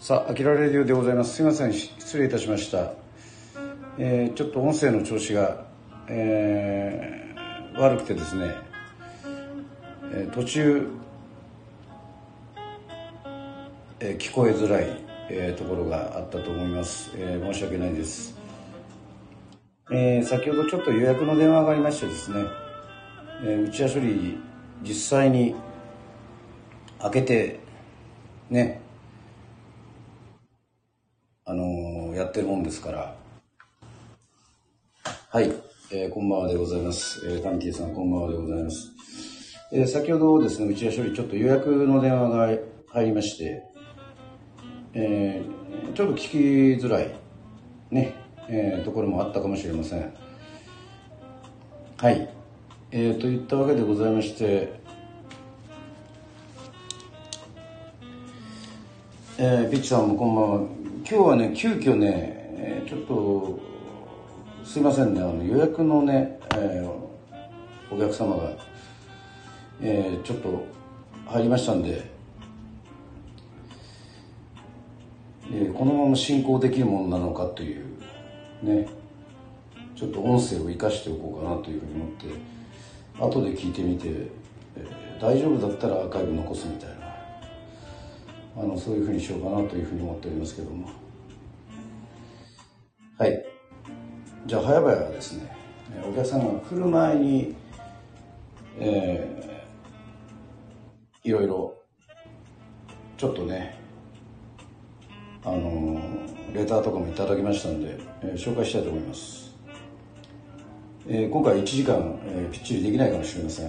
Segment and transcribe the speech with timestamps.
[0.00, 1.34] さあ、アキラレディオでございます。
[1.34, 2.92] すいません、失礼いたしました。
[3.98, 5.66] えー、ちょっと音声の調子が、
[6.06, 8.54] えー、悪くてですね、
[10.12, 10.88] えー、途中、
[13.98, 14.86] え聞こえづらい、
[15.30, 17.10] えところがあったと思います。
[17.16, 18.38] え申し訳ないです。
[19.90, 22.44] え先ほどちょっと予約の電話がありましてですね、
[23.42, 24.38] えー、内処理
[24.80, 25.56] 実際に
[27.00, 27.58] 開けて
[28.48, 28.86] ね
[31.48, 33.16] あのー、やってるもんですから。
[35.30, 35.52] はい、
[35.90, 38.92] えー、こんばんはでございます、えー、タミティさんこんばんはでございます、
[39.72, 42.58] えー、先ほどですね内処理ちょっと予約の電話が
[42.92, 43.62] 入りまして
[44.94, 47.14] えー、ちょっと聞きづらい
[47.90, 48.14] ね、
[48.48, 50.14] えー、ところもあったかもしれません。
[51.98, 52.28] はい。
[52.90, 54.72] えー、といったわけでございまして、
[59.38, 60.68] えー、ピッチさんもこんばんは。
[61.00, 62.37] 今日はね、急遽ね、
[62.88, 63.60] ちょっと、
[64.64, 68.50] すいませんね、あの予約のね、えー、お客様が、
[69.82, 70.64] えー、ちょっと
[71.26, 72.10] 入りましたんで、
[75.52, 77.84] えー、このまま進行できるものなのかという、
[78.62, 78.88] ね、
[79.94, 82.26] ちょっと音声を生かしておこうかなというふうに思って、
[83.20, 86.96] 後で聞いてみて、えー、大丈夫だったらアーカイブ残すみたいな。
[88.56, 90.88] あのそういうふうにしようかなというふうに思っておりますけども。
[93.18, 93.44] はい。
[94.46, 95.52] じゃあ早々ですね
[96.08, 97.56] お客さんが来る前に
[98.80, 101.76] えー、いろいろ
[103.16, 103.76] ちょっとね
[105.44, 106.00] あの
[106.54, 109.48] レターとかもいただきましたんで、えー、紹介したいと思います。
[111.08, 113.66] えー、今回1時間、えー、ぴっちりできないかもしれません、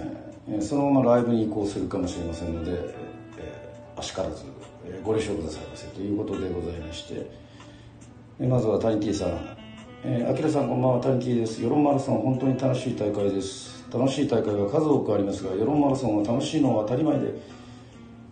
[0.48, 2.72] えー、そのままライブに移行するかもしれませんので、
[3.38, 4.44] えー、あしからず、
[4.84, 7.30] えー、ご了承くださいませということでございまして、
[8.48, 9.56] まずはタニティさん
[10.02, 11.62] えー、アキラさんこんばんは、タニティです。
[11.62, 13.84] 世論マラソン、本当に楽しい大会です。
[13.92, 17.34] 楽しい大会は数多くありますが、世論マラソンは楽しいのは当たり前で、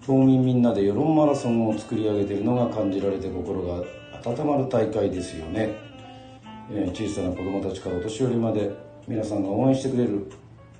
[0.06, 3.84] 島民みんなで世論マラソンを作り上げているのが感じられて心が
[4.24, 5.74] 温まる大会ですよね。
[6.70, 8.70] えー、小さな子供たちからお年寄りまで
[9.06, 10.30] 皆さんが応援してくれる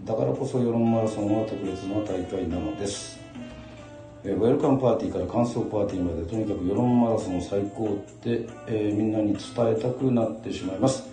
[0.05, 3.18] だからこそ世論マラソンは特別な大会なのです、
[4.28, 7.89] え、ウェルカムパーティーから感想パーティーまでとにかく世論マラソン最高っ
[8.22, 11.09] て、えー、みんなに伝えたくなってしまいます、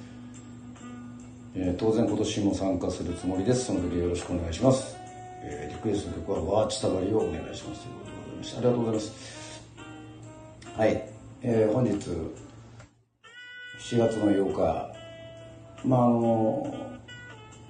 [1.55, 3.67] えー、当然今年も参加するつもりです。
[3.67, 4.97] その時よろしくお願いします、
[5.43, 8.57] えリクエストの曲はワーチサバリをお願いしますということでございました。
[8.57, 9.61] ありがとうございます。
[10.75, 11.09] はい、
[11.41, 11.91] えー、本日
[13.79, 14.93] 7月の8日
[15.85, 16.75] まああの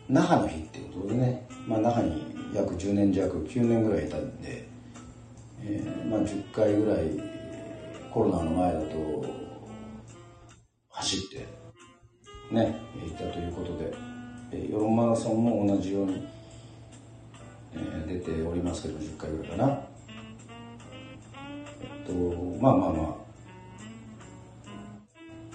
[0.10, 4.65] 那覇の日っていうことでね、まあ、那覇に約10年弱9年ぐらいいたんで、
[5.66, 7.10] えー、まあ、10回ぐらい
[8.12, 9.26] コロナの前だと
[10.90, 11.48] 走って
[12.52, 13.94] ね行ったということで、
[14.52, 16.28] えー、世論マラソンも同じように、
[17.74, 19.80] えー、出ておりますけど10回ぐらいかな
[21.82, 22.14] えっと
[22.62, 23.26] まあまあまあ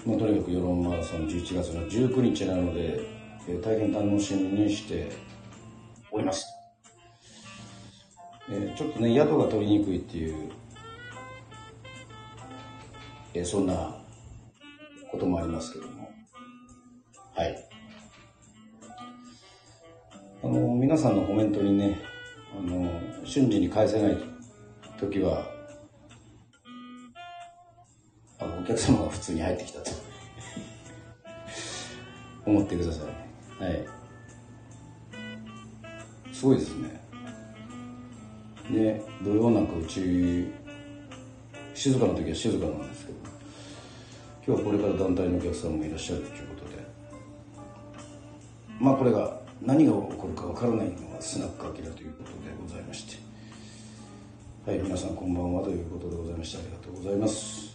[0.03, 5.11] まあ、とにかく世論マラソン11月の19日なのでえー、大変楽しみにして
[6.11, 6.60] おります。
[8.49, 10.51] えー、ちょっとね、宿が取りにくいっていう、
[13.33, 13.95] えー、そんな
[15.11, 16.11] こともありますけども。
[17.35, 17.69] はい。
[20.43, 21.99] あの、皆さんのコメントにね、
[22.57, 22.89] あの、
[23.25, 24.17] 瞬時に返せない
[24.99, 25.45] 時は、
[28.39, 29.91] あの、お客様が普通に入ってきたと
[32.45, 33.03] 思ってくださ
[33.59, 33.63] い。
[33.63, 34.01] はい
[36.41, 37.00] すごいですね
[38.69, 40.51] で土曜なんかうち
[41.73, 43.17] 静かな時は静かなんですけど
[44.47, 46.85] 今日はこれから団体のお客さんもいらっしゃるということで
[48.79, 53.21] まあこれが何が起こるかわからないのがスナックアキラということでございまして
[54.65, 57.71] はい皆さんこんばんはということでございましてありがとうございます。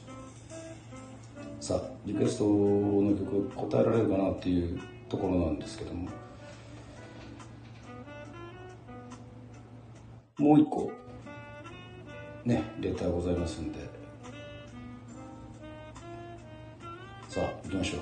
[1.66, 6.08] さあリクエストの曲答えられるかなっていうところなんですけども
[10.38, 10.92] もう一個
[12.44, 13.78] ねレターございますんで。
[17.28, 17.96] さあ行きましょ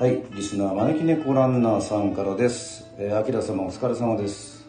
[0.00, 0.02] う。
[0.02, 2.84] はいリスナー招き猫ランナーさんからです。
[2.98, 4.68] えー、あきら様お疲れ様です。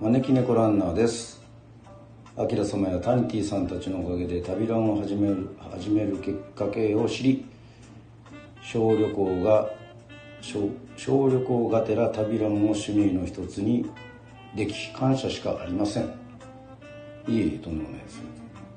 [0.00, 1.38] 招き猫ランナーです。
[2.36, 7.44] 明様やタニティさんたちのおかげで旅ランを始める始めるきっかけを知り
[8.62, 9.68] 小旅行が
[10.40, 13.88] 小旅行がてら旅ランを趣味の一つに
[14.54, 16.04] でき感謝しかありません。
[17.26, 18.22] いえいえとんでもないです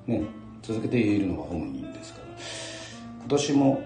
[0.07, 0.23] ね。
[0.61, 2.25] 続けているのは本人ですから。
[3.19, 3.81] 今年も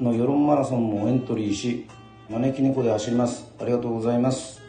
[0.00, 1.86] の世論マラソンもエントリーし
[2.28, 3.50] 招き猫で走ります。
[3.60, 4.60] ありがとうございます。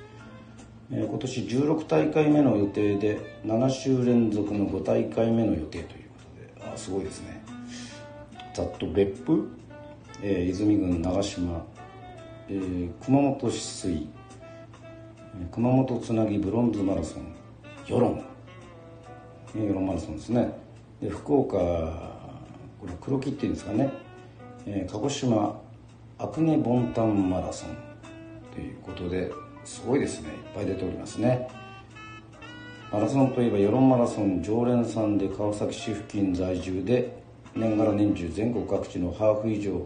[0.92, 6.72] え、今年16大会目の予定で7週連続の5大会目の予定ということで。
[6.74, 7.44] あすごいですね。
[8.54, 9.50] ざっと別府、
[10.22, 11.66] えー、泉郡長島、
[12.50, 14.08] えー、熊本市水
[15.52, 17.36] 熊本つなぎブロンズマラソン
[17.86, 18.24] 世論、
[19.54, 20.52] 世論マラソンですね。
[21.02, 21.58] で福岡
[22.80, 23.92] これ黒木っていうんですかね、
[24.66, 25.62] えー、鹿児島
[26.18, 27.70] アクネボンタンマラソン。
[28.54, 29.32] ということで
[29.66, 30.30] すごいですね。
[30.30, 31.50] いっぱい出ておりますね。
[32.92, 37.22] マラソンといえば世論マラソン常連さんで川崎市付近在住で
[37.54, 39.86] 年がら年中全国各地のハーフ以上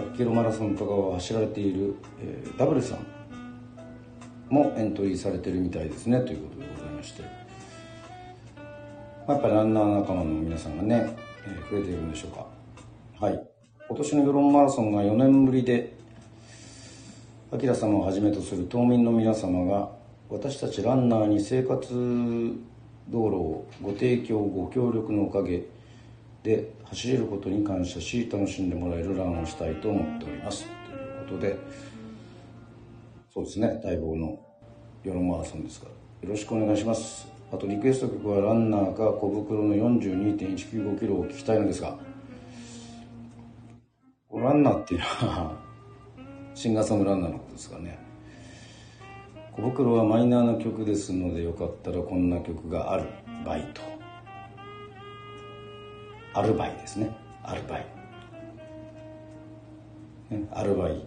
[0.00, 3.06] 100キロマラソンとかを走られている、えー、ダブルさん
[4.48, 7.28] もエントリーされてるみたいですねということでございまして、ま
[9.28, 11.16] あ、やっぱりランナー仲間の皆さんがね、
[11.46, 12.46] えー、増えているんでしょうか。
[13.26, 13.48] はい。
[13.88, 15.96] 今年の世論マラソンが4年ぶりで
[17.50, 19.90] 明様をはじめとする島民の皆様が
[20.28, 21.88] 私たちランナーに生活
[23.08, 25.64] 道路をご提供ご協力のおかげ
[26.48, 30.64] で走れることに感謝し楽しんでもらえるランをしたいと思っております。
[30.64, 31.58] ということで
[33.28, 34.40] そうですね待望の
[35.04, 35.92] 世論マラソンですから
[36.26, 37.28] よろしくお願いします。
[37.52, 41.98] あとリクエスト曲はランナーか小袋の42.195キロを聞きたいのですが
[44.32, 45.56] ランナーっていうのは
[46.54, 47.98] シンガーソングランナーのことですかね。
[49.52, 53.04] 小袋はマイナーな曲ですのでよかったらこんな曲がある
[53.44, 53.97] バイト
[56.34, 57.10] アルバイですね。
[57.42, 57.86] アルバイ、
[60.30, 61.02] ね、アルバイ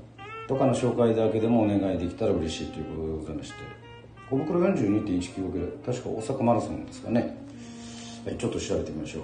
[0.48, 3.56] とかの紹介だけでもお願いできたら嬉しいということでございまして。
[4.30, 7.38] 小袋42.195キロ確か大阪マラソンですかね、
[8.38, 9.24] ちょっと調べてみましょう。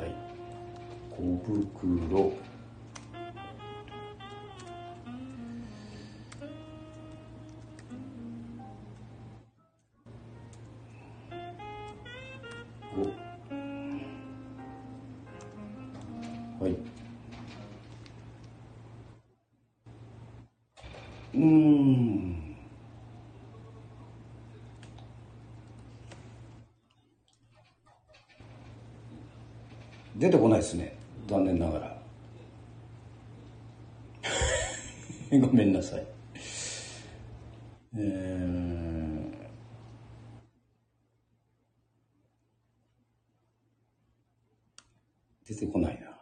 [0.00, 0.14] はい。
[1.10, 1.16] 小
[1.78, 2.45] 袋。
[45.46, 46.15] 出てこないな。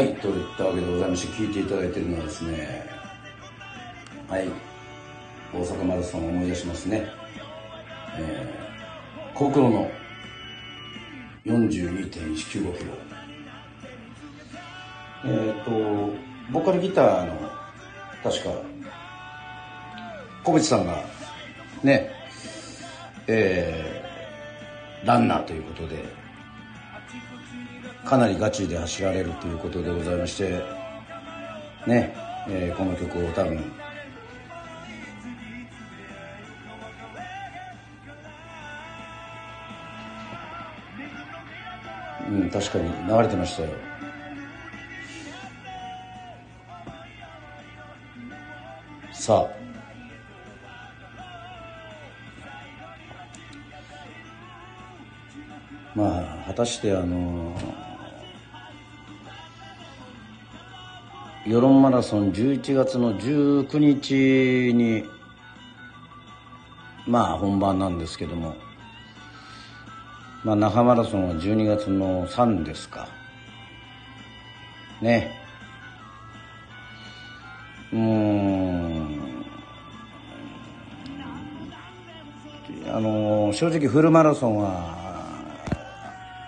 [0.00, 2.86] はい、といったわけでございまして、聞いていただいているのはですね、
[4.28, 4.48] はい、
[5.52, 7.06] 大阪マラソンを思い出しますね。
[8.16, 9.90] えー、高黒の
[11.44, 12.70] 42.195キロ。
[15.26, 15.70] えっ、ー、と、
[16.50, 17.50] ボーカルギターの、
[18.22, 18.50] 確か、
[20.44, 21.04] 小渕さんが、
[21.82, 22.10] ね、
[23.26, 26.19] えー、ランナーということで、
[28.04, 30.62] かなりガチで走られるということでございまして
[31.86, 32.14] ね、
[32.48, 33.62] えー、この曲を多分
[42.30, 43.70] うん、確かに流れてましたよ。
[49.12, 49.60] さあ。
[55.94, 57.52] まあ、果たしてあの、
[61.46, 65.04] 世論マラソン11月の19日に、
[67.06, 68.54] まあ本番なんですけども、
[70.44, 73.08] まあ、那覇マラソンは12月の3ですか。
[75.00, 75.32] ね。
[77.92, 79.44] うん。
[82.86, 84.94] あの、正直フルマラソンは、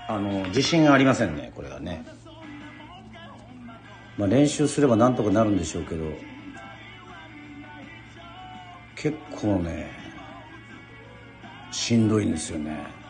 [0.09, 2.05] あの、自信ありませんね、これはね。
[4.19, 6.05] まあ、練習すればなんとかなるんでしょうけど、
[8.95, 9.91] 結構ね、
[11.71, 13.03] しんどいんですよね。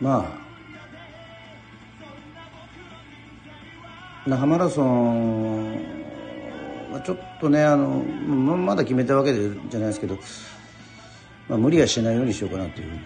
[0.00, 0.42] まあ
[4.26, 5.74] 那覇マラソン
[6.92, 7.86] はちょっとねあの
[8.56, 10.18] まだ決めたわけじゃないですけど、
[11.48, 13.00] まあ、無理はしないようにしようかなというふうに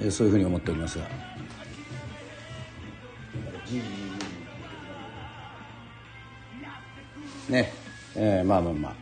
[0.00, 1.04] えそういうふうに思っておりますが。
[7.48, 7.72] ね。
[8.14, 8.94] えー、まあまあまあ。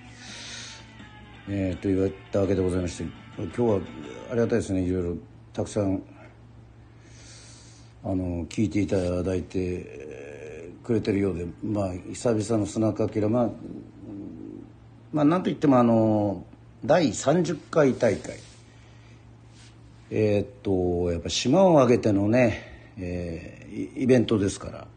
[1.49, 3.05] えー、と言われたわけでございまして
[3.37, 3.81] 今日は
[4.31, 4.81] ありがたいですね。
[4.81, 5.17] いろいろ
[5.53, 6.03] たくさん
[8.03, 13.51] あの聞いていただいてくれてるようでまあ久々の砂かけらまあ
[15.13, 16.45] まあなんといってもあの
[16.85, 18.46] 第30回大会。
[20.11, 24.89] えー、っとやっぱ島を挙げてのね、えー、イベントですから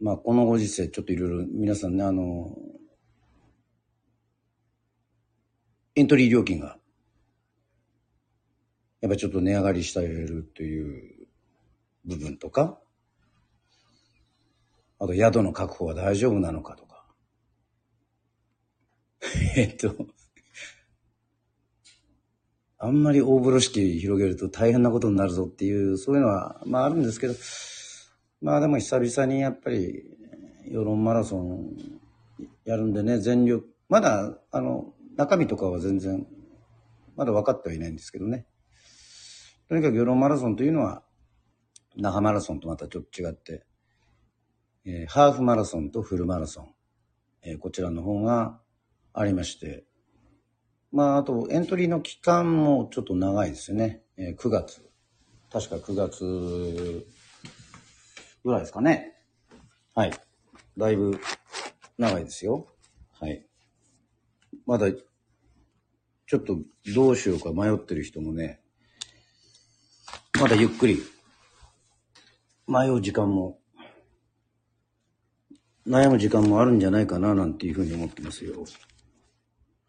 [0.00, 2.56] まあこのご時世ちょっといろいろ皆さんねあの
[5.96, 6.78] エントリー料金が、
[9.02, 11.26] やっぱちょっと値上がりしているという
[12.06, 12.78] 部分とか、
[14.98, 17.04] あと宿の確保は大丈夫なのかとか。
[19.56, 19.94] えっと、
[22.82, 27.34] あんまり大風呂敷広げると大変なことになるぞっていう、そういうのは、まああるんですけど、
[28.40, 30.02] まあでも久々にやっぱり、
[30.66, 31.76] 世論マラソン
[32.64, 36.26] やるんでね、全力、まだ、あの、中身とかは全然、
[37.16, 38.46] まだ分かってはいないんですけどね。
[39.68, 41.02] とにかく世論マラソンというのは、
[41.96, 43.66] 那覇マラソンとまたちょっと違って、
[44.86, 46.74] えー、ハーフマラソンとフルマラソン、
[47.42, 48.58] えー、こちらの方が
[49.12, 49.84] ありまして、
[50.92, 54.02] まあ、あと、エントリーの期間もちょっと長いですよね。
[54.16, 54.84] えー、9月。
[55.50, 57.06] 確か9月
[58.44, 59.14] ぐらいですかね。
[59.94, 60.12] はい。
[60.76, 61.20] だいぶ
[61.98, 62.66] 長いですよ。
[63.18, 63.44] はい。
[64.66, 66.58] まだちょっと
[66.94, 68.60] どうしようか迷ってる人もね、
[70.40, 71.02] まだゆっくり
[72.68, 73.58] 迷う時間も、
[75.86, 78.64] 悩む時間もあるんじゃないかななんていうふうに思ってますよ。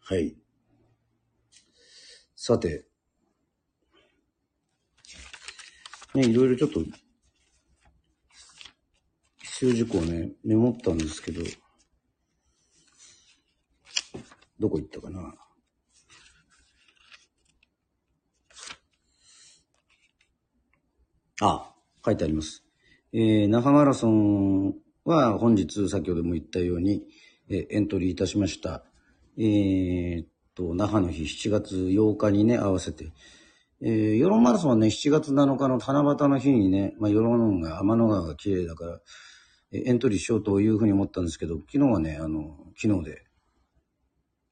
[0.00, 0.36] はい。
[2.44, 2.86] さて、
[6.12, 6.80] ね、いろいろちょっと、
[9.38, 11.40] 必要事項ね、メモったんですけど、
[14.58, 15.34] どこ行ったかな。
[21.42, 21.72] あ、
[22.04, 22.64] 書いてあります。
[23.12, 27.04] えー、那覇マラソンは本日、先ほども言ったように、
[27.48, 28.82] えー、エントリーいたしました。
[29.38, 33.12] えー、っと、那覇の日7月8日にね、合わせて、
[33.80, 39.00] えー、世論マラソンはね、7月7日の七夕の日にね、まあ、世論が天の川が綺麗だから、
[39.72, 43.24] エントリーしようというふうに思ったんですけど、昨日はね、あの、昨日で、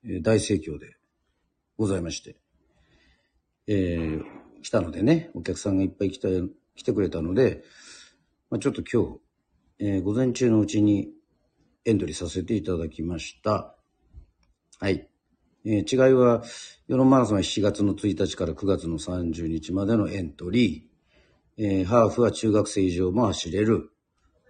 [0.05, 0.97] えー、大盛況で
[1.77, 2.37] ございまして、
[3.67, 6.29] えー、来たのでね、お客さんがいっぱい来た
[6.75, 7.63] 来てくれたので、
[8.49, 9.21] まあ、ちょっと今日、
[9.79, 11.11] えー、午前中のうちに
[11.85, 13.77] エントリーさせていただきました。
[14.79, 15.10] はい。
[15.65, 16.43] えー、違いは、
[16.89, 21.63] 世論マラソンは7月の1日から9月の30日までのエントリー。
[21.63, 23.91] えー、ハーフは中学生以上も走れる。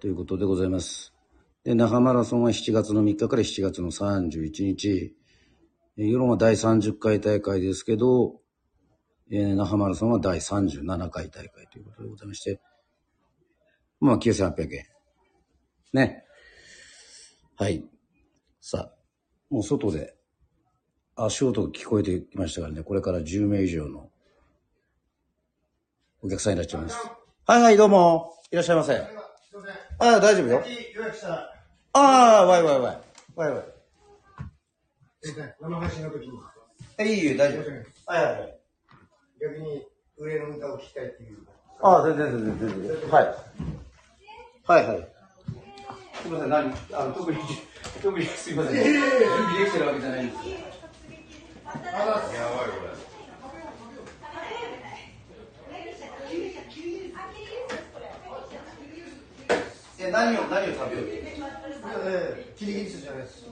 [0.01, 1.13] ということでございます。
[1.65, 5.17] で、那覇マラソンは7月の3日から7月の31日。
[5.97, 8.41] えー、世論は第30回大会ですけど、
[9.33, 12.61] えー、那覇マラソンは第37回大会ということでございまして、
[13.99, 14.87] まあ、9800円。
[15.93, 16.25] ね。
[17.57, 17.85] はい。
[18.61, 18.95] さあ、
[19.51, 20.20] もう外で
[21.17, 24.09] 足音が聞こえてきましたからね、これから10名以上の
[26.23, 26.97] お客さんになっちゃいます。
[27.47, 28.35] はいはい、どうも。
[28.51, 28.95] いらっしゃいませ。
[28.97, 29.07] あ
[29.99, 30.63] あ、大丈夫よ。
[31.93, 33.01] ああ、わいわいわい。
[33.37, 33.65] わいわい。
[35.61, 36.33] 生配信の時に。
[36.99, 38.13] え、いいよ、大丈夫。
[38.13, 38.61] はいはいはい。
[39.41, 39.87] 逆に、
[40.17, 41.39] 上の歌を聞きたいっていう。
[41.81, 43.11] ああ、全然全然全然。
[43.11, 43.35] はい。
[44.67, 45.09] はいはい。
[46.23, 46.75] すみません、何？
[46.93, 47.39] あの、特に、
[48.03, 48.75] 特にすみません。
[48.85, 50.70] 準備できてるわけじゃないんですよ。
[60.03, 61.07] え、何を、何を食べよう？
[62.07, 63.45] えキリギリスじゃないです。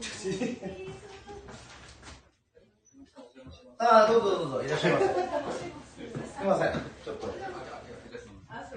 [3.78, 5.06] ああ、どうぞどうぞ、いらっしゃいませ。
[5.06, 5.12] す
[6.40, 6.72] みません、
[7.04, 7.28] ちょっと。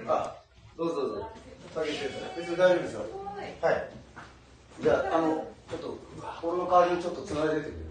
[0.06, 0.36] あ、
[0.76, 1.30] どうぞどうぞ。
[1.74, 3.00] 下げてください別に大丈夫ですよ。
[3.62, 3.90] はい。
[4.82, 5.98] じゃあ、あの、ちょっと、
[6.42, 7.81] 俺の代わりにちょっと繋いでてくれ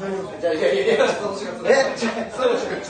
[0.00, 0.40] る。
[0.40, 2.80] じゃあ、いやいやいや、え、違う、そう、違う。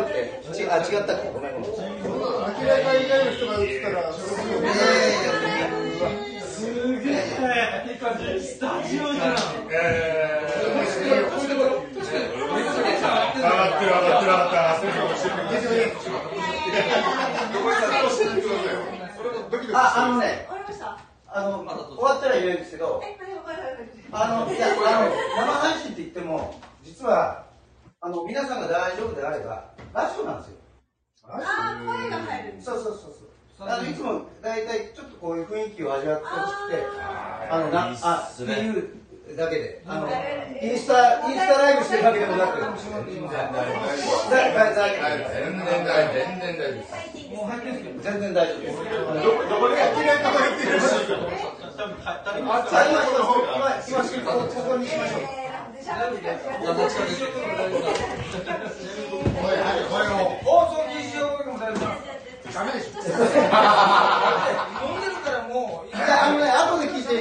[0.00, 0.54] って。
[0.54, 1.70] ちあ、違ったっけごめんごめん。
[19.72, 20.46] あ、あのね、
[21.32, 23.00] あの、終わったら言うんですけど、
[24.12, 27.46] あの、いや、あの、生配信って言っても、実は、
[28.00, 30.56] あの、皆さんが大丈夫であれば、ラジオなんですよ。
[32.60, 32.94] そうそうそう
[33.58, 33.68] そう。
[33.68, 36.82] あの、いつも、大体、ちょっとこういう雰囲気を味わってほしくて、
[37.50, 38.99] あの、な、あ、っていう
[39.36, 42.74] だけで、あの、インスタ、インスタライブしてるわけでもなく、だ、だ、
[44.74, 45.34] 大丈夫です。
[45.34, 46.90] 全然大丈夫全然大丈夫です
[47.30, 48.76] もう入ってるんですけど、全然大丈夫です。
[48.76, 50.84] どこでやってないとこ言ってるし
[52.04, 55.40] あ、今、今、今、今、ここにしましょう。
[60.44, 62.20] 放送禁止用語でも大丈夫
[62.52, 62.98] ダメでしょ。
[62.98, 63.06] 飲
[64.98, 67.14] んでるからもうじゃあ、あのね、後で聞いて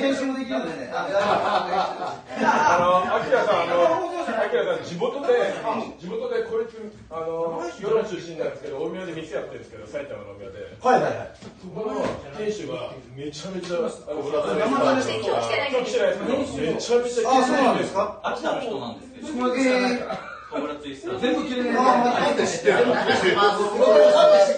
[0.65, 0.91] 編集もできるんでね。
[0.91, 5.53] あ、大丈あの、アキラさん、あの、アキラさん、地元で、
[5.99, 6.65] 地元で、これ、
[7.11, 10.77] あの、世論出身なんですけど、大宮で店やってるんですけど、埼玉の大宮で。
[10.81, 11.31] はいはいはい。
[11.39, 12.03] そこの
[12.37, 16.17] 店主が、めちゃめちゃ、あの、裏方山田でです今日来てないで
[16.47, 23.29] すけど、めちゃめちゃあ、そうなんですか秋田の人なんですけど、そこだけ、コブラツイスターズ全部切れないあ、知ってるの、なんで知っ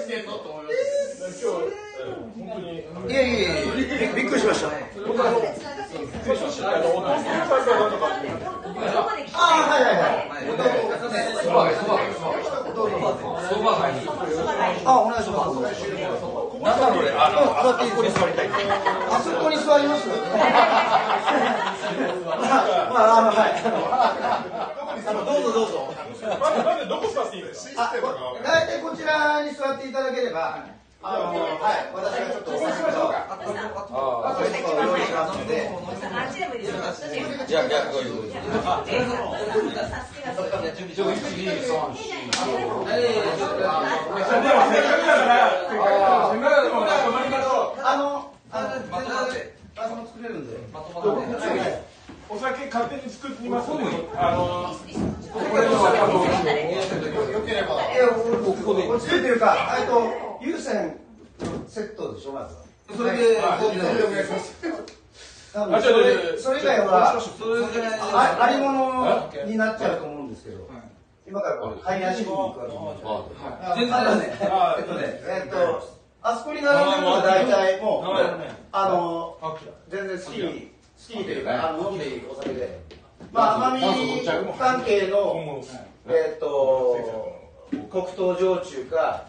[0.07, 1.45] てんのと思います
[2.37, 4.69] 本当に、いやいやいやびっくりしました。
[5.97, 6.10] いう。
[9.34, 9.47] あ、
[13.71, 13.93] はい。
[14.86, 15.56] あ、お願いします。
[16.62, 18.19] なんだろうね、あの、座っていいです。
[18.19, 18.27] か
[19.12, 20.08] あそこに座ります。
[20.08, 20.15] ま
[22.95, 23.58] あ、あの、はい。
[25.08, 25.93] あの、どうぞどうぞ。
[26.39, 27.73] まず、まず、どこ座っていいです。
[27.75, 27.93] かあ、
[28.43, 33.25] 大体こちらに座っていただければ、あの、はい、私がちょっとお話しましょうか。
[33.25, 34.53] あと、用
[34.97, 35.65] 意しますので。
[37.47, 38.29] じゃあ、逆を言う。
[47.83, 50.55] あの、あの、全然、あの、作れるんで。
[52.31, 53.83] お酒勝手に作りますので、
[54.15, 54.71] あの、
[55.33, 56.23] これの、あの、
[57.29, 58.07] よければえ、
[58.73, 58.88] ここで。
[58.88, 60.97] 落ち着いてるか、えっと、優先
[61.67, 62.62] セットでしょ、まずは。
[62.97, 64.55] それでそれでお願いします
[65.53, 67.13] あ、それそれ以外は、
[68.13, 70.69] あありものになっちゃうと思うんですけど、
[71.27, 73.95] 今からこう買い出しに行くわけですけどあ全然。
[73.95, 75.84] あとね、あえっとね、えっと、
[76.21, 78.03] あそこに並んでるのが大体もう、
[78.71, 79.38] あの、
[79.89, 80.71] 全然好きに、
[81.07, 82.81] 好きというか、あの飲んでいいお酒で。
[83.31, 83.81] まあ、甘み
[84.57, 85.62] 関係の、
[86.07, 87.40] えっと、
[87.89, 89.27] 黒糖焼酎か、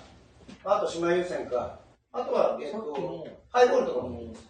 [0.64, 1.78] あと島優先か、
[2.12, 4.42] あとは、えっと、ハイボールとかもいいです。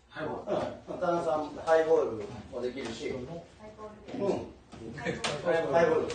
[0.91, 3.27] うん、炭酸ハイボールもできるし、うん。
[3.27, 6.09] ハイボール。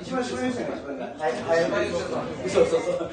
[0.00, 2.00] 一番島優先が一番ハイハイボー
[2.44, 2.48] ル。
[2.48, 3.10] そうそうそう。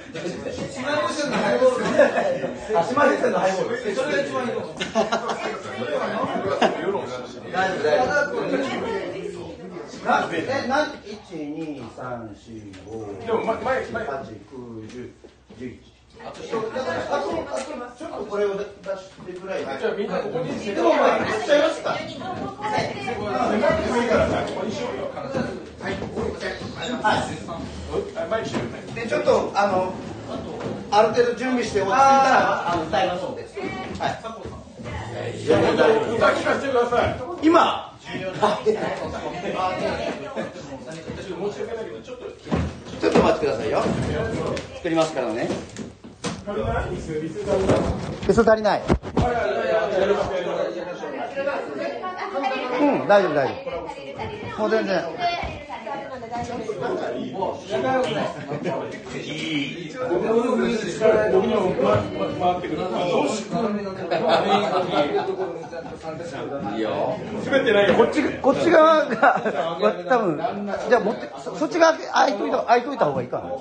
[0.71, 3.77] 島優先のハイボールあ、島優先のハイボール。
[3.95, 4.75] それが一番いいと思う
[7.51, 8.35] 大丈夫、大丈
[8.83, 8.96] 夫。
[10.07, 12.91] なえ、な、一二三四五。
[13.25, 14.05] でも前前前。
[14.05, 15.11] 八九十
[15.59, 15.79] 十一。
[16.19, 16.39] あと、
[17.11, 17.29] あと、
[17.97, 18.65] ちょっとこれを出し
[19.25, 19.65] てぐらいで。
[19.79, 21.89] じゃあ、みんなここに、でも、まあ、いっちゃいますか？
[21.91, 21.97] は
[28.91, 28.95] い。
[28.95, 29.93] で、ちょっと、あの、
[30.89, 31.99] ある程度準備して落ち着い。
[31.99, 33.07] たら、あの、歌い。
[33.07, 33.43] ますので。
[33.43, 34.19] はい。
[36.15, 37.19] 歌聞かせてください。
[37.43, 43.83] 今、ちょっと待ってくださいよ
[44.75, 45.49] 作りますからね
[48.25, 48.81] 椅子足りない
[52.79, 53.53] うん大丈夫大丈
[54.55, 55.03] 夫もう全然
[67.95, 69.41] こっちこっち側が
[70.07, 70.37] 多分
[70.89, 72.47] じゃあ持ってそっち側開いと
[72.93, 73.51] いた方がいいかな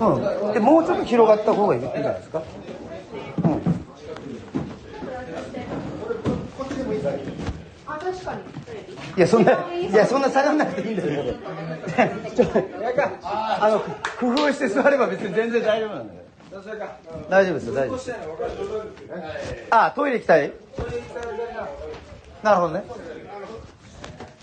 [0.00, 2.42] うん、でもうちょっと広がった方がいいんじゃないですか、
[3.44, 3.62] うん、
[8.12, 8.40] 確かに
[9.16, 11.34] いやそんないやそんな下がんなくていいんだよ
[12.34, 12.58] ちょっと
[13.22, 13.80] あの
[14.18, 16.20] 工夫して座れば別に全然大丈夫なんだよ。
[17.30, 18.12] 大丈夫ですよ大丈夫です
[19.70, 20.52] あトイレ行きたい？
[22.42, 22.84] なるほどね。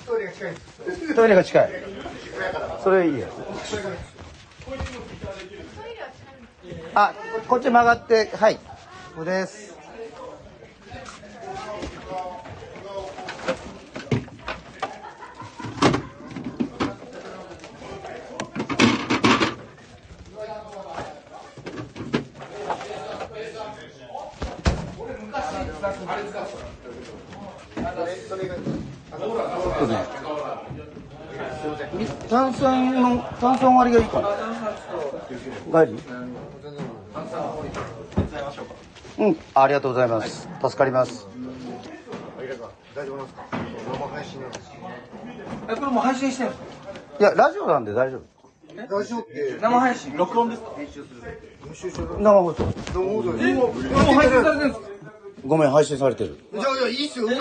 [0.08, 0.54] トイレが近い。
[1.16, 1.70] トイレが近い。
[2.84, 3.28] それいいよ。
[6.96, 7.14] あ
[7.48, 8.56] こっち曲がってはい。
[8.56, 8.62] こ
[9.18, 9.78] こです。
[32.30, 34.30] 炭酸の炭酸割りがいいかな
[39.18, 40.48] うんありがとうございます。
[40.62, 41.28] 助かります。
[42.96, 44.76] 大丈夫ですか生配信なんですか
[45.70, 46.52] えこれもう配信してる
[47.20, 48.22] いやラジオなんで大丈夫。
[48.76, 50.16] ラジオってか生配信？
[50.18, 50.72] 録音ですか？
[50.78, 51.02] 編集
[51.92, 52.64] 者だ生放送。
[52.94, 54.88] どうもどうもえもう配信されてるんですか？
[55.46, 56.38] ごめん配信されてる。
[56.54, 57.28] じゃあいやいいっすよ。
[57.30, 57.32] い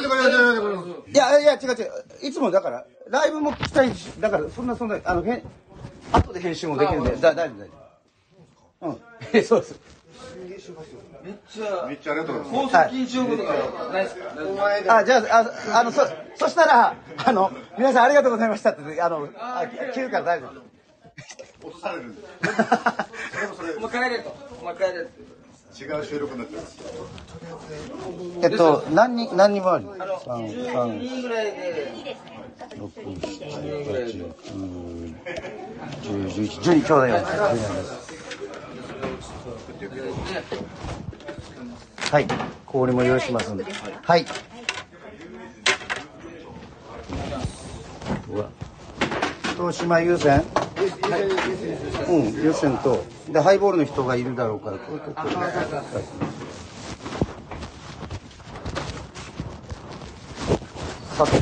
[1.15, 1.91] やいや違う違う。
[2.23, 5.43] いつもだからライブも来たいしだからそんなそんなあのへん
[6.13, 7.75] 後で編集もできるんでだ大丈夫大丈
[8.81, 8.89] 夫。
[8.89, 8.99] うん。
[9.33, 9.81] えそうです。
[11.25, 12.75] めっちゃめっちゃありがとうございます。
[12.77, 13.53] 放送禁止用語とか
[13.93, 14.23] ないですか？
[14.47, 15.23] お前だあじゃあ
[15.75, 16.03] ああのそ
[16.37, 20.63] そしたらあの皆さんありがとうございましたってあのあ切るから大丈夫。
[21.67, 22.23] 落とされるんで。
[23.79, 24.37] お前帰れと。
[24.61, 25.28] お前帰れって
[25.81, 26.77] 違う収録になっちゃいます。
[28.43, 32.17] えっと何人何人回りあの三三人ぐらいで
[32.77, 33.63] 六七八
[36.03, 37.11] 九十十一十二ちょうだい。
[37.11, 37.17] よ
[42.11, 42.27] はい。
[42.67, 43.65] 氷も用意しますんで。
[44.03, 44.27] はい。
[48.31, 48.51] うわ。
[49.59, 50.45] 東島優先
[52.09, 53.03] うん優先と。
[53.33, 55.53] でハイボールの人がいるだろうからこれ取ってはい。
[61.17, 61.33] さて。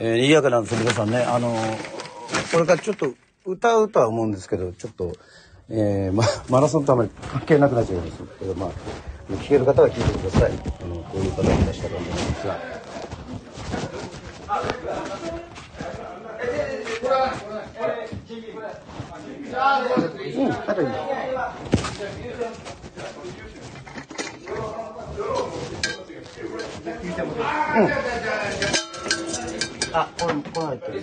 [0.00, 1.22] えー、賑やかなんです皆さんね。
[1.22, 1.54] あの
[2.50, 3.14] これからちょっと
[3.46, 5.12] 歌うとは思うんですけどちょっと、
[5.70, 8.70] えーま、マラソンとあまり関係なくなっちゃうんですけどまあ
[9.34, 10.50] 聞ける方は聞いてください。
[10.50, 12.81] あのこういう方がいらっしゃると思うんですが。
[17.02, 17.08] うん
[20.52, 20.88] あといい
[29.94, 31.02] あ、これ、これ入ってる。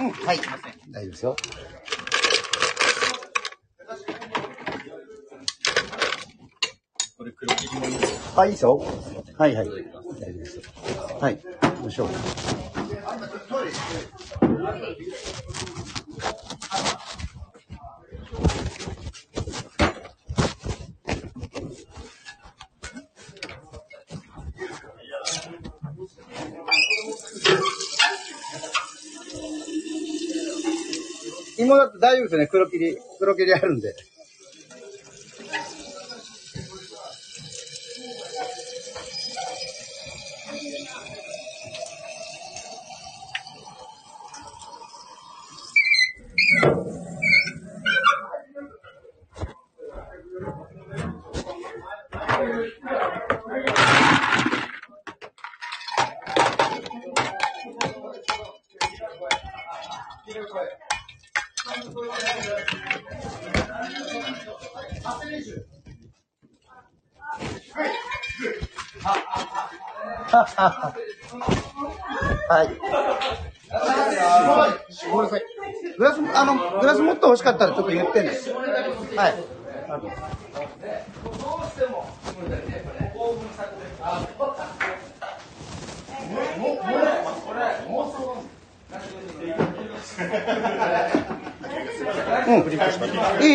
[0.00, 0.38] うん、はい。
[0.90, 1.36] 大丈夫ですよ。
[8.36, 8.80] あ、いいですよ。
[9.36, 9.66] はいはい。
[9.66, 10.62] 大丈夫ですよ。
[11.20, 11.38] はい。
[11.62, 12.08] 行きましょう。
[12.08, 12.47] 芋
[31.98, 32.46] 大丈夫ですね。
[32.46, 33.94] 黒切り、黒切りあるんで。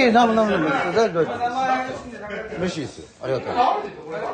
[0.04, 0.70] え、なむなむ。
[0.94, 1.24] 大丈夫、
[2.60, 3.08] 嬉しいですよ。
[3.24, 3.48] ありがとう。
[3.50, 4.30] ございま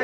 [0.00, 0.03] す。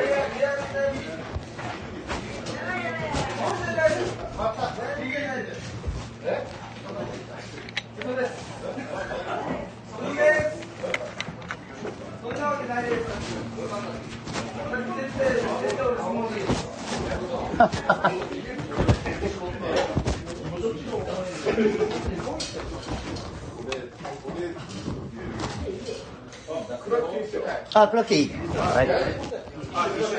[28.83, 28.89] い。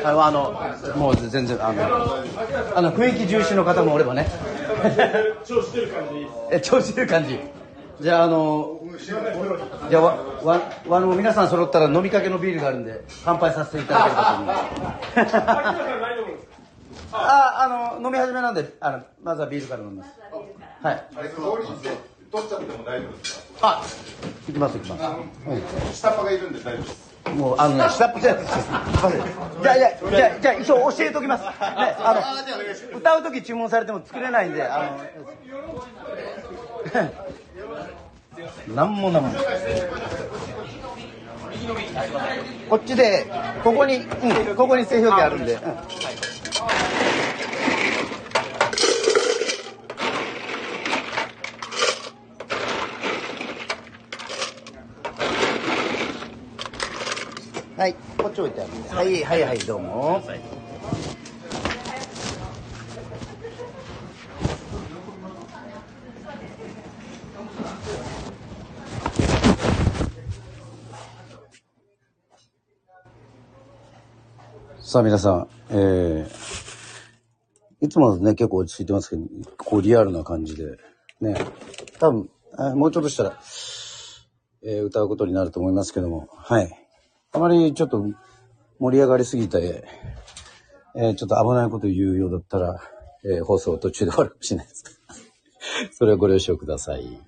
[0.04, 1.82] あの、あの、もう全然、あの、
[2.74, 4.28] あの、雰囲気重視の方もおればね。
[5.44, 7.38] 調子出る感じいいですえ、調子出る感じ。
[8.00, 8.80] じゃあ、あの、
[9.90, 15.36] じゃあ、わ、わ、わの、皆さん揃ったら飲みかけのビールがあるんで、乾杯させていただければと思います。
[17.14, 17.56] あ、
[17.94, 20.10] あの、飲み始めなんで、あの、まずはビールから飲みます。
[20.82, 21.04] はい。
[21.16, 23.68] あれ、取っちゃっても大丈夫ですか？
[23.68, 23.82] あ、
[24.48, 24.98] 行きます、行きま
[25.92, 25.96] す。
[25.96, 27.11] 下っ端がいるんで大丈夫です。
[27.26, 31.44] うん、もう、あのね、下っ端じゃないじゃあ、じゃあ、じゃあ、じゃあ、一応教えておきます。
[31.44, 32.14] ね、あ
[32.92, 34.96] の、歌う時注文されても作れないんで、あ
[38.68, 39.30] の、 なんもなんも。
[42.68, 43.26] こっちで、
[43.62, 45.54] ここに、うん、ここに製氷機あるんで。
[45.54, 45.60] うん
[57.82, 58.88] はい、こっち置いてあるんで。
[58.90, 60.22] はい、はい、はい、どうも。
[74.78, 76.28] さあ皆さん、えー、
[77.80, 79.22] いつもね、結構落ち着いてますけど、
[79.56, 80.78] こうリアルな感じで、
[81.20, 81.34] ね、
[81.98, 83.40] 多分、あもうちょっとしたら、
[84.62, 86.81] えー歌うことになると思いますけども、はい。
[87.32, 88.04] あまりちょっと
[88.78, 89.84] 盛り上がりすぎて、
[90.94, 92.80] えーちょっと危ないこと言うようだったら、
[93.24, 94.84] えー放送途中で終わるかもしれないです。
[95.96, 97.18] それはご了承ください。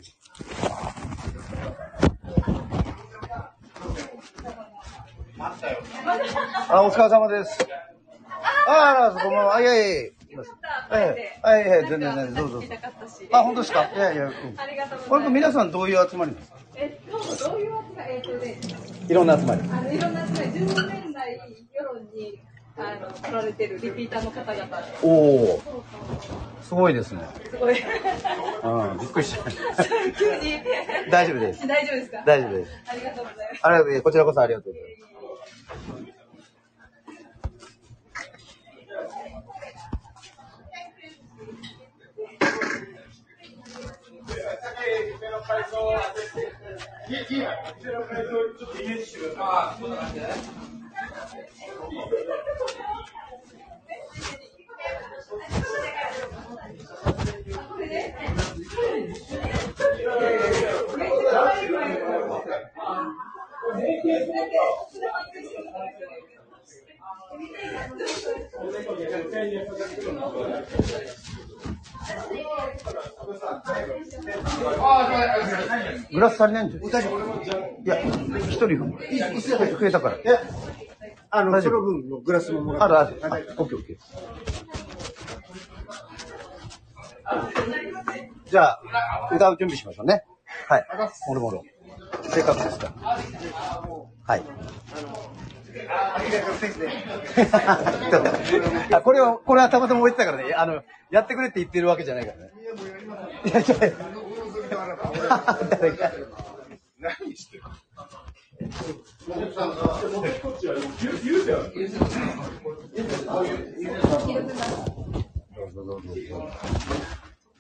[6.69, 7.59] あ、お疲れ様です。
[8.67, 9.55] ああ、こんばんは。
[9.57, 10.11] あいやいやいや。
[10.91, 11.09] はい、
[11.43, 12.63] はい、はい、全然、全然、どうぞ。
[13.33, 13.85] あ、本当ですか？
[13.95, 14.33] いやいや、うん。
[14.61, 15.31] ありがとうござこれいます。
[15.33, 16.54] 皆さんどういう集まりですか？
[16.77, 18.59] えっと、どういうわけか、えっとね、
[19.09, 19.61] いろんな集まり。
[19.71, 21.39] あの、いろんな、10年代
[21.73, 22.41] 世論に、
[22.77, 24.67] あの、来られてるリピーターの方々で、
[25.03, 25.63] おお、
[26.63, 27.21] すごいですね。
[27.51, 27.75] すごい。
[27.79, 29.51] うん、びっくりした。
[30.19, 30.61] 急に。
[31.11, 31.67] 大丈夫です。
[31.67, 32.23] 大丈夫ですか？
[32.27, 32.71] 大丈夫です。
[32.89, 33.61] ありがとうございます。
[33.67, 34.97] ありがとうござい
[35.99, 36.14] ます。
[45.45, 45.69] こちらこ
[69.31, 71.44] そありがとうございます。
[76.13, 77.03] グラス足りないんじゃない？
[77.85, 78.01] いや、
[78.39, 78.69] 一人
[79.79, 80.19] 増えたから。
[81.31, 83.21] あの、その分のグラスももらあるある。
[83.23, 83.31] あオ
[83.65, 83.99] ッケーオッケー。
[88.51, 88.81] じゃあ、
[89.33, 90.25] 歌う準備しましょうね。
[90.69, 90.87] はい。
[91.29, 91.63] もろもろ。
[92.23, 92.95] ですから。
[94.27, 94.43] はい。
[98.93, 102.51] あこれを、これはたまたま置いてたからね、あの、やってくれって言ってるわけじゃないからね。
[103.45, 103.77] いやいや。
[103.77, 103.97] いや
[105.71, 106.13] 誰が？
[106.99, 107.63] 何してる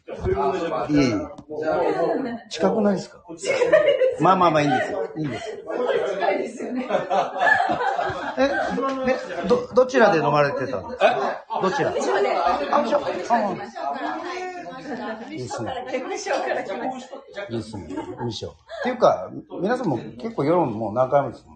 [0.07, 0.11] い
[0.99, 1.17] えいえ。
[2.51, 3.23] 近くないですか？
[4.21, 5.09] まあまあまあいいんですよ。
[5.17, 5.57] いいんですよ。
[6.13, 6.87] 近いですよね。
[8.37, 8.49] え、
[9.07, 9.15] で
[9.49, 10.99] どどちらで飲まれてたんです？
[10.99, 11.91] かどちら？
[11.91, 11.95] あ
[15.33, 15.35] い。
[15.37, 15.73] いいっすね。
[17.49, 17.85] いいっすね。
[17.85, 17.89] っ
[18.83, 21.54] ていうか皆さんも結構世論もう何回もですも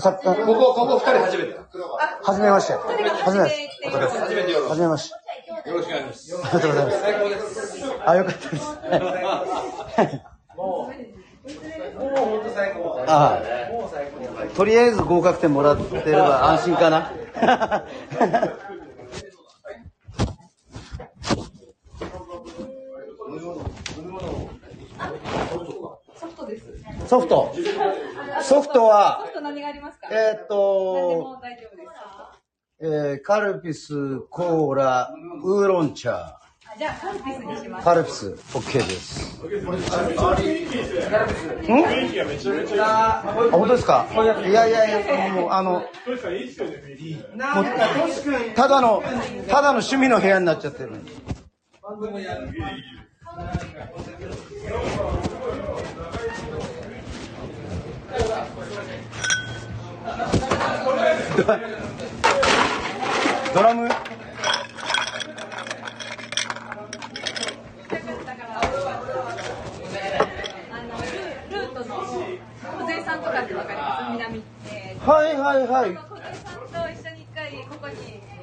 [0.00, 1.56] さここここ二人初めて
[2.22, 2.72] 初めまして。
[2.72, 5.12] 初めまして初めて初めまし
[5.62, 6.46] てよろしくお願いします。
[6.46, 7.04] ありがとうございます。
[8.04, 8.78] あよかったです
[13.06, 13.42] ああ
[14.56, 17.12] とりあえず合格点もらってれば安心かな。
[26.16, 26.64] ソフトです。
[27.06, 27.52] ソフト
[28.42, 30.08] ソフトはソフト何がありますか？
[30.10, 31.88] えーっ何でとも大丈夫です。
[32.80, 35.10] えーカルピス、コーラ、
[35.42, 36.40] ウーロン茶、あ
[36.78, 37.84] じゃあ、カルピスにします。
[37.84, 39.40] カルピス、OK です。
[39.42, 39.66] 雰
[42.06, 44.06] 囲気がめちゃめちゃあ、本当ですか？
[44.12, 44.16] い
[44.52, 45.84] やいやいや、もう、あの、
[48.56, 49.02] ただの、
[49.48, 50.90] ただの趣味の部屋になっちゃってる。
[63.54, 63.88] ドラム？
[75.04, 75.98] はいはいはい。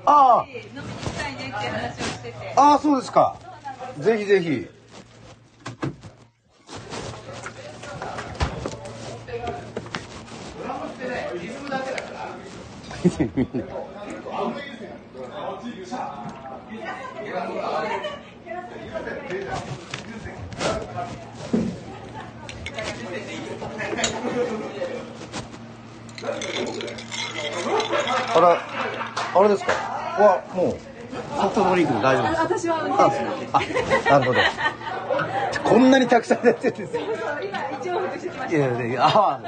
[0.05, 0.45] ああ。
[2.61, 3.35] ああ、そうですか。
[3.99, 4.67] ぜひぜひ。
[28.35, 28.61] あら、
[29.39, 29.71] あれですか？
[29.71, 30.77] は、もう、
[31.41, 33.47] ソフトドリンクで大丈夫ですか私は運転手なんで。
[33.53, 35.69] あ、なるほど。
[35.69, 37.01] こんなにたくさんやってるんですよ。
[37.05, 38.57] そう今一応服してきました。
[38.57, 39.41] いやいや、あ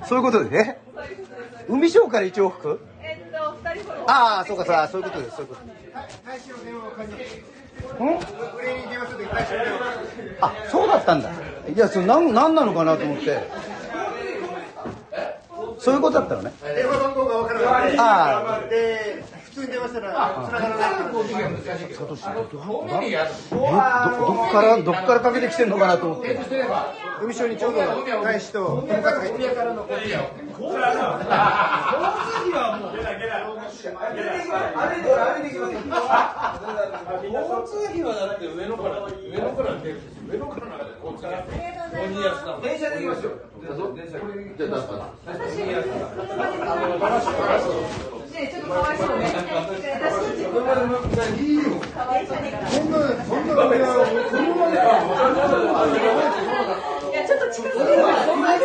[0.00, 0.78] あ、そういうことでね。
[1.68, 2.80] 海賞から一往復？
[4.12, 7.34] ああ、そうかさ、そういうことです、そういうことです。
[8.04, 8.18] ん？
[10.40, 11.30] あ、そうだったんだ。
[11.74, 13.38] いや、それ、なん、なんなのかなと思って。
[15.78, 16.52] そういうことだったのね。
[17.98, 21.12] あで、普通に電話したら、繋がらない。
[21.12, 22.16] ど、
[24.16, 26.40] どっから、どっからかけてきてんのかなと思って。
[27.22, 27.80] 海賞にちょうど
[28.24, 29.44] 大使と友達がいて、
[37.28, 40.78] 交通費はだって上野から上野から出る上野からな
[42.62, 43.32] 電車で行きますよ
[48.32, 49.26] ねちょっとかわいそうね。
[49.26, 52.48] 私自分がかわいそうに。
[57.10, 58.24] いや、ちょっと近づけるから。
[58.24, 58.60] そんなに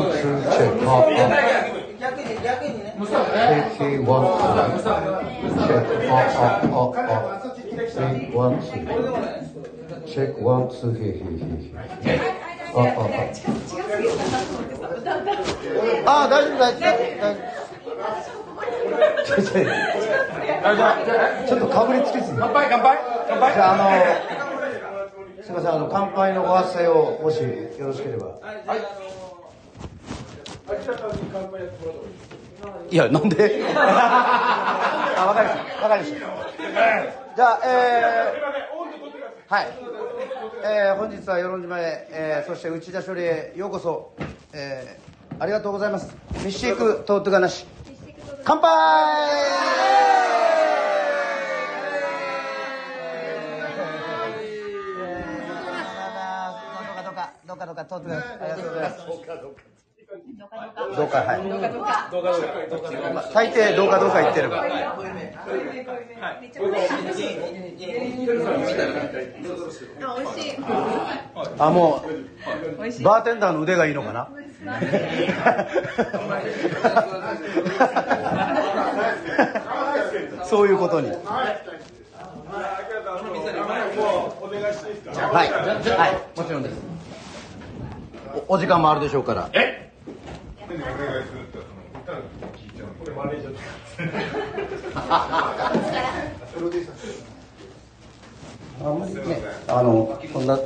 [0.00, 0.90] ン、ツー、チェック。
[0.90, 1.06] あ、あ。
[2.00, 3.14] 逆に逆にねチェ
[3.94, 4.90] ックワン、ツー。
[5.66, 6.10] チェック。
[6.10, 7.46] あ、あ、あ、あ。
[7.54, 8.82] チェックワン、ツー。
[10.04, 12.20] チェックワン、ツー、へへへへ。
[12.74, 12.82] あ、あ、
[16.06, 16.24] あ。
[16.24, 17.38] あ、大丈夫、大丈夫、
[21.46, 22.38] ちょっとかぶりつきすぎ。
[22.38, 23.54] 乾杯、乾杯、乾杯。
[23.54, 23.76] じゃあ、あ
[24.40, 24.45] の。
[25.46, 28.26] すみません、あの、乾杯のご発声を、もしよろしければ。
[28.26, 28.32] は
[32.90, 32.96] い。
[32.96, 33.62] や、なんで。
[33.76, 36.18] あ、わかりました、わかりました。
[37.36, 39.68] じゃあ、えー、はい。
[40.64, 44.14] えー、本日は与論島へ、えー、そして内田処理へようこそ、
[44.52, 45.92] えー、ありがとうござい。
[45.92, 46.12] ます。
[46.38, 47.66] ミッシークトートガナシ。
[48.42, 48.68] 乾杯
[57.56, 58.28] どうかどうかどうかトートガナシ。
[58.28, 59.06] ありがとうございます。
[60.96, 61.42] どうかはい。
[61.42, 62.10] どうかどうか。
[63.14, 64.20] まあ大抵どうかどうか。
[64.20, 64.42] 言って。
[64.42, 64.50] あ、
[70.18, 70.56] 美味しい。
[71.58, 73.02] あ、もう。
[73.02, 74.12] バーテンダーの腕がいいのか。
[74.12, 74.28] な
[80.44, 81.08] そういうことに。
[81.08, 81.18] はい。
[85.32, 86.38] はい。
[86.38, 86.95] もちろんです。
[88.48, 89.50] おお時間もあるでしょうから。
[89.50, 92.36] お願いするってその言ったんです
[92.98, 93.56] これマネージャー
[98.84, 99.22] あんまりね、
[99.68, 100.58] あの、こんな、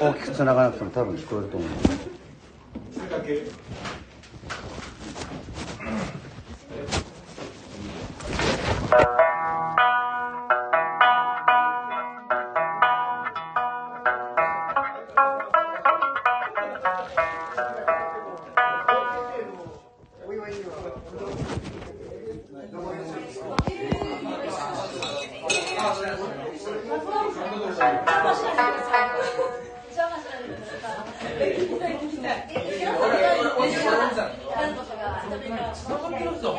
[0.00, 1.68] 大きく繋がなくても多分聞こえると思う。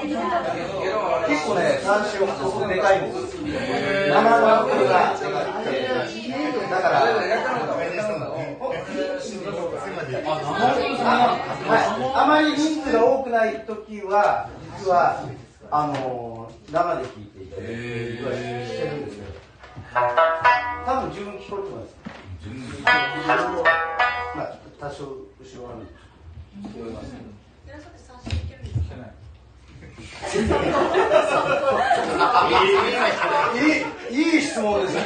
[0.06, 3.36] 結構ね、三四六とでかいんです。
[3.42, 5.88] 生のアップルがでかくて。
[6.70, 7.06] だから、
[12.16, 15.24] あまり人数が多くない時は、実は、
[15.72, 17.74] あの生で聞いていただいて、
[18.68, 19.30] してるんですけど、
[20.86, 21.96] 多分十分聞こえてます。
[24.36, 25.18] まあ、多少後
[25.58, 25.86] ろはね、
[26.62, 27.06] 聞こえます。
[29.96, 30.00] い
[34.14, 35.02] いいい質問ですね。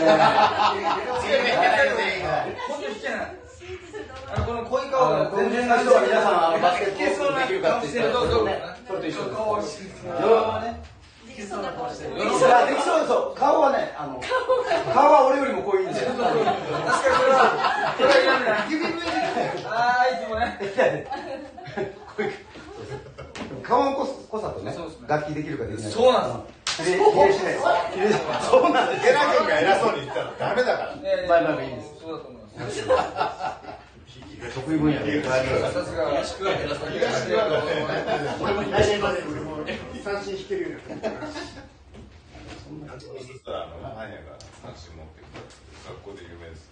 [4.31, 8.21] あのこの濃い顔あがの全然の人が皆さんバスケットボールできるかって言ったら、
[8.87, 9.31] それと一緒で
[9.65, 10.05] す。
[10.05, 10.81] はね、
[11.27, 12.15] できそうな顔してる。
[12.15, 12.45] できそ
[13.03, 14.21] うそう、顔はね、あの、
[14.93, 15.93] 顔は俺よりも濃いんで。
[15.93, 16.29] 確かにそれ
[17.33, 18.29] はそれはい
[19.65, 20.57] ああいつもね
[23.69, 24.73] 顔の濃さとね
[25.07, 25.97] 楽器できるかできないか。
[25.97, 26.97] そうなんです。
[28.49, 29.05] そうなんです。
[29.05, 30.95] ゲラ君が偉そうに言ったらダメだから。
[31.27, 32.81] まあまあまあいいですそうだと思います
[34.55, 35.21] 得意分野で。
[35.23, 35.29] さ
[35.85, 36.65] すが東区はね、
[38.41, 39.57] 俺も来年まで俺も
[40.03, 41.27] 三振弾けるようになった
[42.97, 45.29] そしたらあのパン屋が三振持ってき
[45.85, 46.71] た学校で有名です。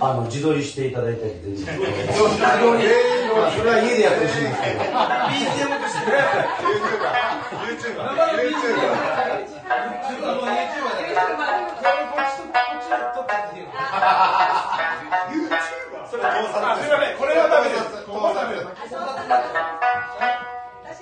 [0.00, 1.66] あの自撮りしていただいたり全然
[3.34, 4.82] まあそれは家でやってほしいんですけど。
[4.82, 6.00] BGM として
[16.12, 16.22] それ。
[16.22, 17.80] 盗撮あ、すみません、これはダメです。
[18.04, 18.66] ここはダメです。
[18.68, 18.92] 私、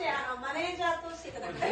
[0.06, 1.70] あの、マネージャーとしていただきたい。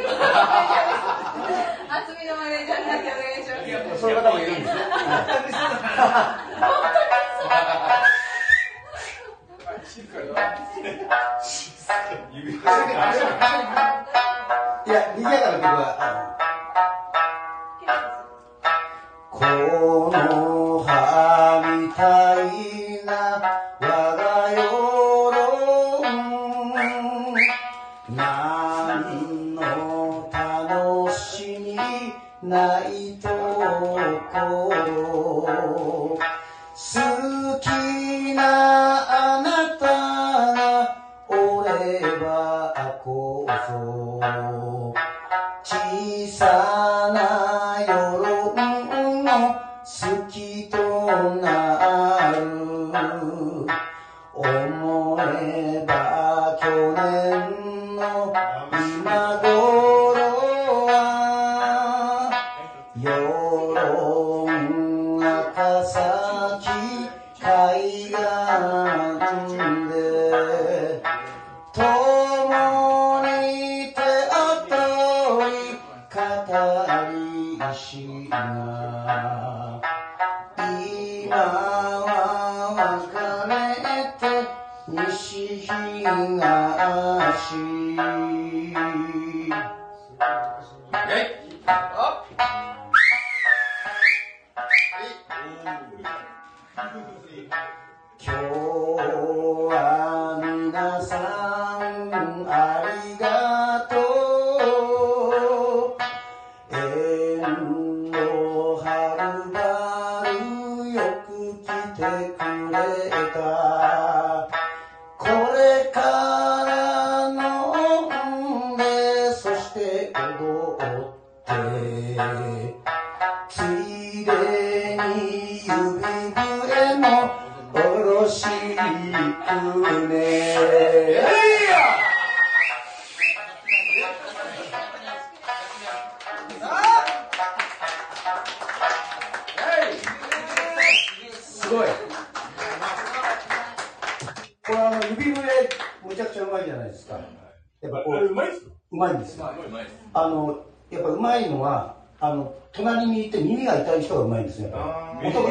[155.23, 155.49] 音が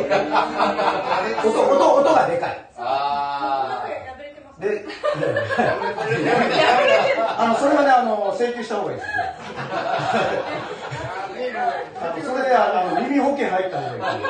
[1.44, 4.84] 音音音がでかいあー破れてますで、
[7.36, 9.12] あの、それはね、あの、請求した方がいいですよ。
[12.00, 14.26] あのそれで、あの、耳保険入った方がいいで。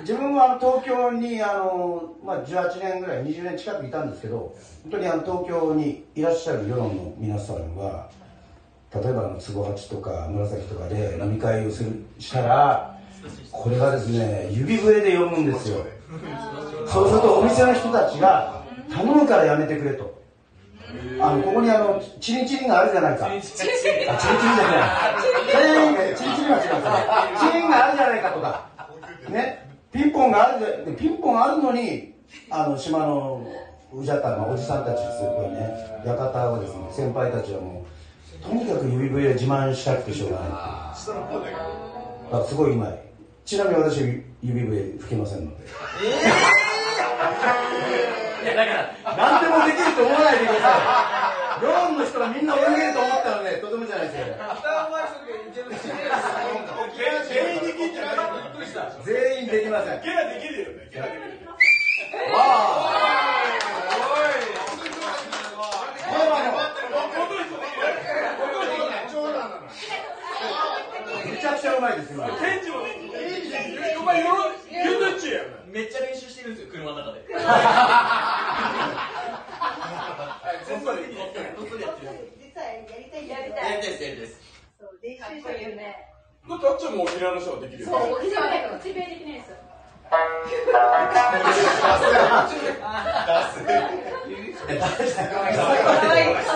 [0.00, 4.54] 自分はあの東京にあの、まあ、18年ぐらい20年近くいたんですけど
[4.84, 8.08] 本当にあの東京にいらっしゃる世論の皆さんは
[8.94, 12.98] 例えばあの坪八とか紫とかで飲み会をするしたら
[13.50, 15.84] これがですね指笛で読むんですよ。
[16.86, 18.62] そうするとお店の人たちが
[18.92, 20.16] 頼むからやめてくれと。
[21.20, 23.26] あのここにあのチリンチリンがあるじゃないか。
[23.26, 24.16] あチリンチリンじゃない。
[26.16, 28.68] チリンチリンは違うチリンがあるじゃないかとか。
[29.30, 29.66] ね。
[29.92, 32.14] ピンポンがあるでピンポンあるのに
[32.50, 33.46] あの島の
[33.92, 36.02] うじゃったのおじさんたちすごいね。
[36.04, 37.85] 館はですね先輩たちはもう
[38.48, 40.48] とにかく指笛を自慢したくてしょうがない。
[40.48, 41.16] っていう
[42.30, 43.02] だからすごいうまい。
[43.44, 43.98] ちなみに私
[44.42, 45.64] 指笛吹けませんので。
[45.66, 45.68] い
[48.46, 50.68] やだから何でもできると思わないでくださ
[51.58, 51.64] い。
[51.64, 54.26] ローンの人がみんな泳げると思ったらねとてもじゃないですよ。
[57.28, 60.88] 全員できんじゃないびっくりした全員できませんゲラできるよね。
[60.92, 61.46] ゲラできる。
[71.26, 73.12] めちゃくちゃうまいですよ今ケンジもできる
[74.00, 77.20] お前よろ言うとっちやめっちゃ練習してるんですよ車の中で。
[80.66, 81.20] 全部できる
[82.40, 84.40] 実はやりたいやりやりたいですやりたいです。
[84.80, 86.08] そう練習してるよね。
[86.48, 89.56] だってあっちゃんも沖縄の人はできるよそう沖縄だけど口笛できないですよ。
[90.06, 90.78] か
[95.40, 95.50] わ
[96.20, 96.34] いい。
[96.34, 96.55] かわ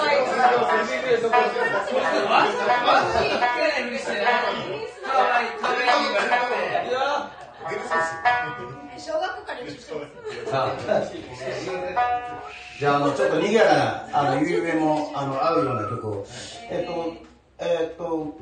[12.78, 16.26] じゃあ、あの、ちょっと賑やかな、あの、指笛も、あの、合うような曲を。
[16.70, 17.12] えっと、
[17.58, 18.38] えっと、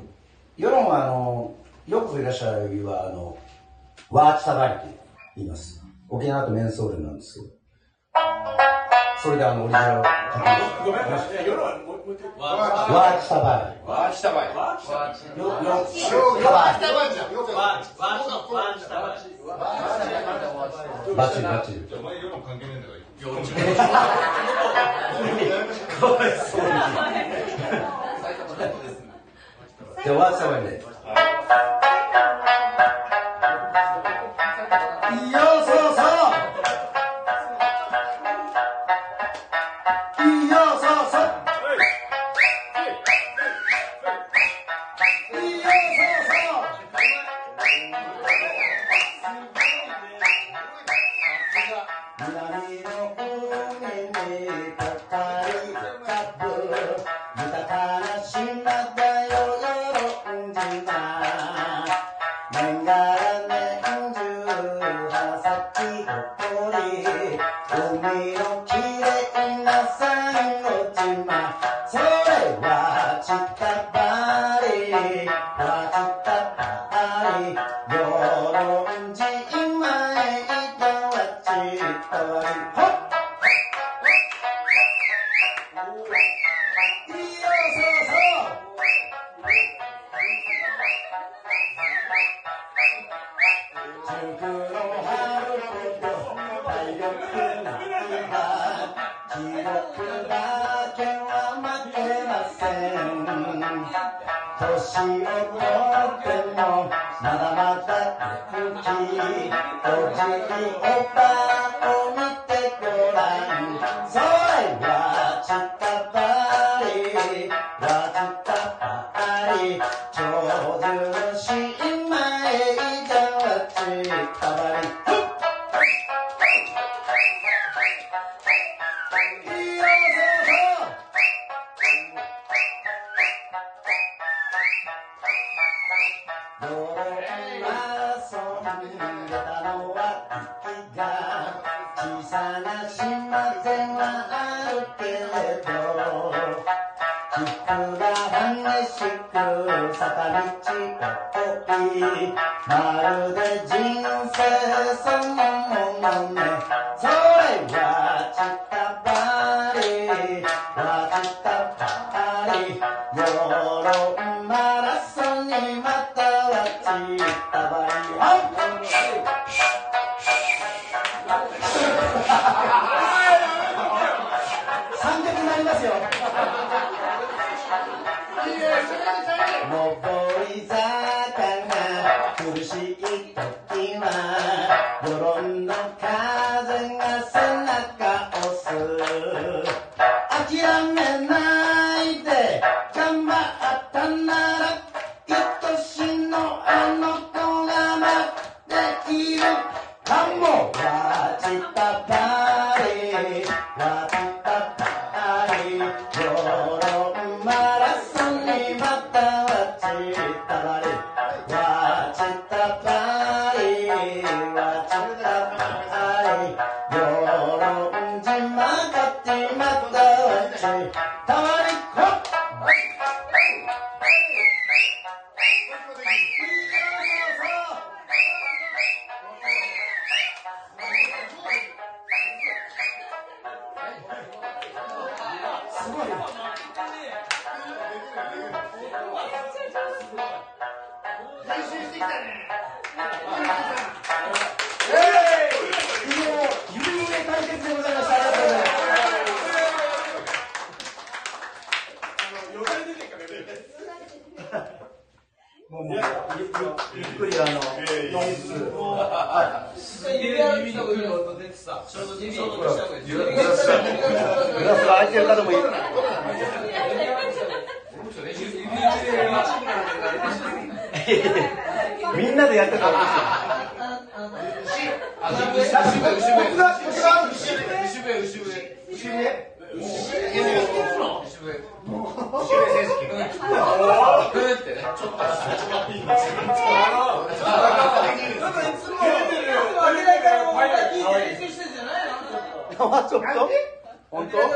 [0.57, 1.55] 世論は、あの、
[1.87, 3.37] よくいらっしゃるは、あの、
[4.11, 4.85] ワーチサバリと
[5.35, 5.81] 言います。
[6.09, 7.59] 沖縄とメンソーレなんですけど。
[9.21, 10.59] それであの、オリジナルを書きま
[11.85, 12.35] ごめんいや夜はもうもう一回す。
[12.93, 13.73] ワーチサバリ。
[13.85, 14.47] わあ、したばい。
[15.37, 15.85] よ、よ、
[18.81, 19.21] サバリ。
[21.15, 21.75] バッチリバッチリ。
[21.95, 22.99] お前世の関係ねえんだから。
[30.03, 30.75] じゃあ、ワーチサバリで。
[30.79, 30.93] よそう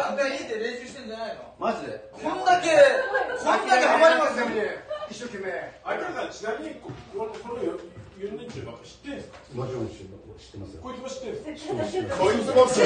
[0.04, 0.24] 本当
[1.60, 1.96] マジで？
[2.12, 2.68] こんだけ
[3.40, 4.46] こんだけハマりますよ
[5.10, 5.52] 一生懸命。
[5.84, 9.40] あいつらちなみにこここのユンデンチュなんか知ってんすか？
[9.54, 10.82] もちろん知ってますよ。
[10.82, 12.16] こいつも知ってんすか？
[12.18, 12.80] こいつもって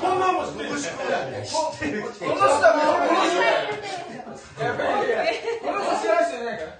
[0.00, 5.14] こんなんも知ってんすかこの人はもうこの人やっぱり
[5.62, 6.74] この人知らん人いないから。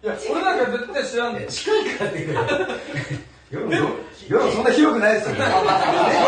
[0.00, 2.40] いや俺なんか絶対知らんで近いからっていうか
[3.50, 5.34] 世論世論そんな広くないですよ。
[5.34, 5.46] ねこ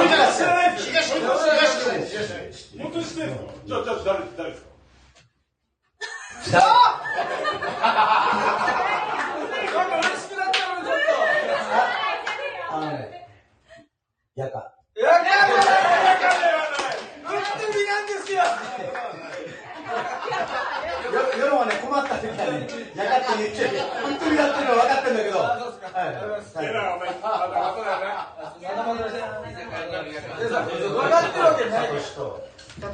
[0.05, 0.93] いつら知らないですよ。
[0.93, 4.69] 東東本当に知ってんすかじゃあじゃあ誰誰ですか？
[6.53, 6.59] な
[9.87, 10.99] んか嬉しくなったのにちょっ
[12.71, 13.29] あのね
[14.35, 14.73] やか。
[14.97, 15.57] やいやいやいや
[17.23, 18.43] 打ってみなんですよ
[21.39, 22.23] 世論はね困った時はねやか
[23.19, 25.55] って言っちゃう本当にやってるのは分かってるんだけどはい
[31.33, 32.21] てるわけないでしょ
[32.81, 32.89] や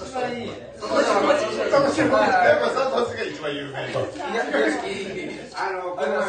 [2.56, 3.78] っぱサトシが一番有名
[5.54, 6.24] あのこの明ら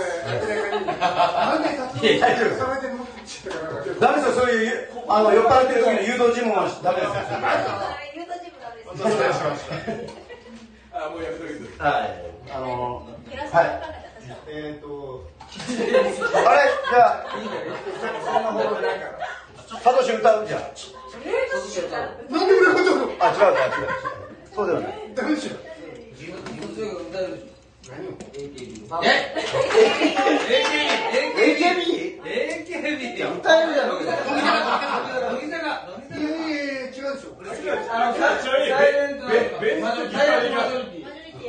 [0.70, 4.72] かになんで達いや大丈夫ですそれで持ってきちゃったからダメですよそういう
[5.10, 7.16] あの酔っ払ってる時の誘導尋問はダメですよ
[8.16, 8.84] ユートジムダメで
[9.34, 9.40] す。
[10.92, 14.10] あもうやめとけどはいあの減らすの分かんなかった。
[14.50, 14.86] えっと
[15.50, 17.26] あれじゃあ
[19.82, 20.62] サトシ歌うじゃん。
[20.62, 23.02] なんで俺ことの？
[23.20, 23.88] あ違う違う違う。
[24.56, 24.90] そうではない。
[25.16, 25.52] ダメでしょ。
[29.04, 29.06] え
[31.36, 32.22] ？AKB?
[32.24, 33.24] AKB って？
[33.24, 34.48] 歌えるじゃん乃木坂乃木坂。
[35.30, 35.60] 乃木坂。
[36.10, 37.30] いやいやいや違うでしょ。
[37.92, 40.24] あのちなみにサイレントベベースとギター
[40.56, 40.62] マ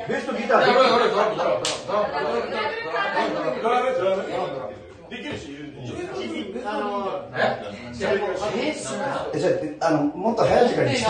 [0.08, 0.66] ベストギター。
[5.10, 8.10] できる人いるんであのえじゃ
[9.80, 11.04] ああのもっと早い時間にし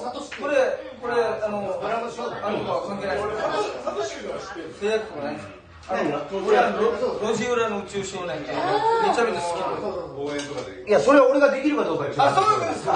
[0.00, 0.56] サトシこれ
[1.02, 2.10] これあのドラム。
[2.10, 3.28] ショー関係ないです
[3.84, 6.20] サトシ君は知ってる制約とかないです何が？
[6.20, 6.80] これあの。
[7.20, 8.54] 路地裏の宇宙少年ってめ
[9.14, 9.60] ちゃめちゃ好き
[10.16, 12.04] 応援とかでいや、それは俺ができるかどうか。
[12.18, 12.90] あそういうことですか？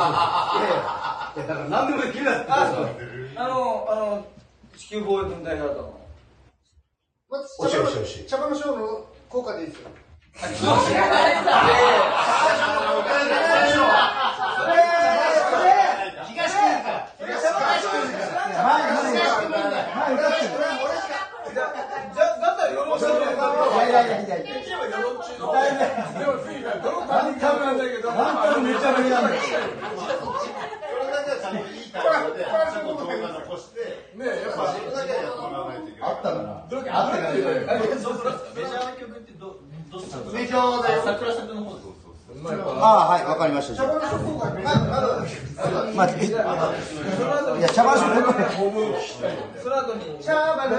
[1.37, 2.51] いやだから何でもできるだって。
[2.51, 4.27] あのあの
[4.77, 5.99] 地球防衛軍隊だと。
[7.31, 8.25] まずおしおしおし。
[8.27, 9.91] 茶葉のショーの効果でいいですよ。
[10.39, 10.49] じゃ
[21.59, 24.47] だったら世論調査いやいやいやいや。
[24.49, 24.55] で
[26.27, 29.43] も次からどの感じかわかんないけど、何回もめちゃめちゃなんだよ。
[29.43, 29.47] そ
[30.99, 33.79] れだけはちゃんといいタイミングで、ちゃんと動画残して、
[34.15, 36.11] ねやっぱそれだけはやってもらわないといけない。
[36.11, 39.59] あったかなどれあったかなメジャー曲ってど
[39.91, 41.03] どうしたんですかメジャーだよ。
[41.05, 41.89] 桜作の方です
[42.43, 43.75] まああ、はい、わかりました。
[43.75, 43.89] じゃ、あ、
[45.95, 46.13] まあ、い
[47.63, 48.09] や、茶番しろ。
[49.63, 50.77] その後に茶葉の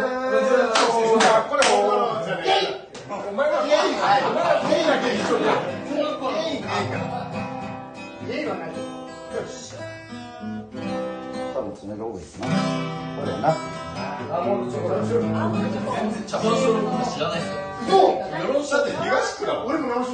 [1.50, 2.44] これ本物じゃね
[3.10, 3.74] お前が、お前が
[4.70, 5.46] ゲイだけ一緒に。
[8.28, 8.70] ゲイはない。
[11.88, 12.48] が多いですな。
[12.48, 12.52] こ
[13.26, 13.56] れやな。
[14.32, 15.20] アーモンドチョコレート全
[16.12, 17.56] 然茶番書のこと知らないですよ
[17.90, 19.64] そう世論者って東区だ。
[19.66, 19.88] 俺も。
[19.88, 20.06] でも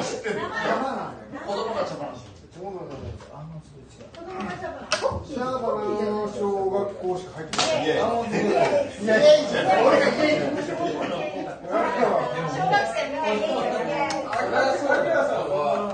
[0.00, 0.48] 知ってるよ。
[0.48, 1.46] 茶葉なん。
[1.46, 2.14] 子供が茶番
[2.54, 3.00] そうなんだよ。
[5.34, 7.84] 茶葉の小学校しか入ってない。
[7.84, 8.54] いやいやい
[9.06, 9.82] や、ゲイじゃない。
[9.86, 10.76] 俺がゲイなんですよ。
[10.78, 10.94] 小学
[12.94, 14.14] 生みんなゲイだよね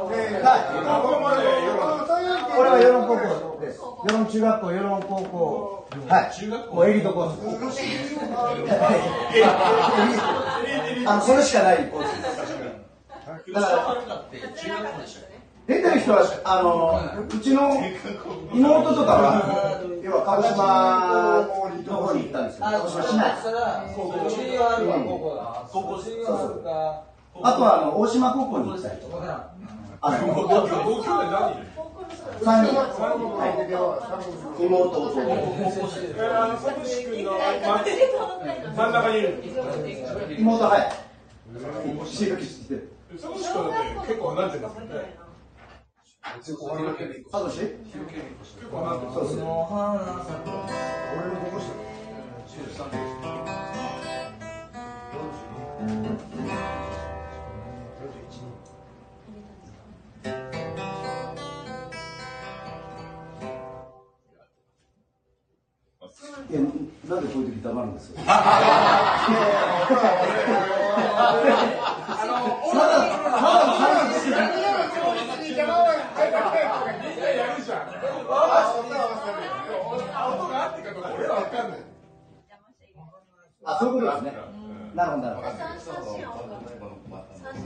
[0.00, 1.59] これ
[2.70, 3.80] は世論高校です。
[3.80, 5.88] 世論中学校、世論高校。
[6.08, 6.34] はい。
[6.34, 6.74] 中学校。
[6.74, 7.40] もうエリートコース。
[11.06, 12.36] あ、それしかないコースです。
[13.52, 14.24] だから
[15.66, 17.70] 出てる人は、あの、うちの
[18.52, 21.46] 妹とかは、要は鹿児島
[21.86, 22.66] の方に行ったんですよ。
[22.66, 23.36] 鹿児島市内。
[23.36, 26.02] そしたら高校 CR は高校だ高校
[27.42, 29.50] あとは、あの、大島高校に行ったりとか。
[30.02, 31.69] あの、同級同級で何
[32.44, 32.74] 三人。
[34.58, 35.12] 妹、弟。
[35.16, 37.38] えーあの、サトシ君の真
[38.76, 39.42] 真ん中にいる。
[40.38, 40.92] 妹、はい。
[44.06, 45.18] 結構離れてますよね。
[47.30, 47.78] サトシ結
[48.70, 49.14] 構離れてます。
[49.14, 49.44] そうですね。
[66.50, 66.66] いや、な
[67.20, 68.20] んでこういう時黙るんですか
[76.20, 77.88] やるじゃん。
[80.30, 81.70] 音 があってかどうか俺は分かん。
[81.70, 81.78] ない。
[83.64, 84.32] あ、そういうことですね。
[84.94, 85.48] なるほど、なるほど。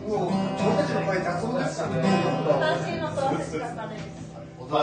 [0.05, 0.29] もう、
[0.67, 2.03] 俺たちの前雑音ですよね。
[2.49, 3.89] 私のと私しかわかん。
[3.89, 4.34] ないです
[4.65, 4.81] は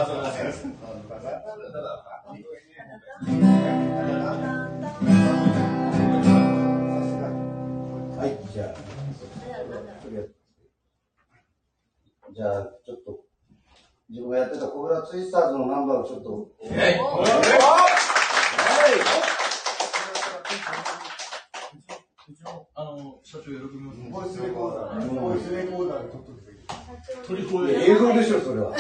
[8.28, 8.76] い、じゃあ、
[12.34, 13.20] じゃあ、ちょっと、
[14.10, 16.52] 自分がやってたコブラツイスターズのナンバーをちょっと、
[22.76, 26.51] あの社長喜びますボイスレコーダー、ボイスレコーダーで撮っと
[27.30, 28.72] 映像でしょ、それは。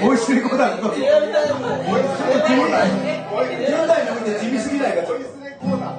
[0.00, 1.00] ボイスレコーダーの時。
[1.00, 1.58] リアルタイム
[3.48, 5.02] で10代の時で地味すぎないか。
[5.02, 5.98] ボイスレコーダー。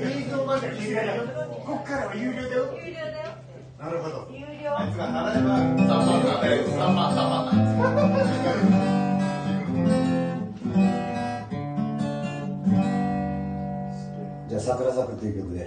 [0.00, 1.22] 映像までは有料だよ。
[1.66, 2.78] こっからは有料だよ。
[2.84, 3.28] 有料だよ
[3.78, 4.28] なるほど。
[4.32, 7.16] 有料あいつが払えば、3万なんで3万3
[8.92, 8.97] 万
[14.58, 15.66] じゃあ、桜咲くという曲で。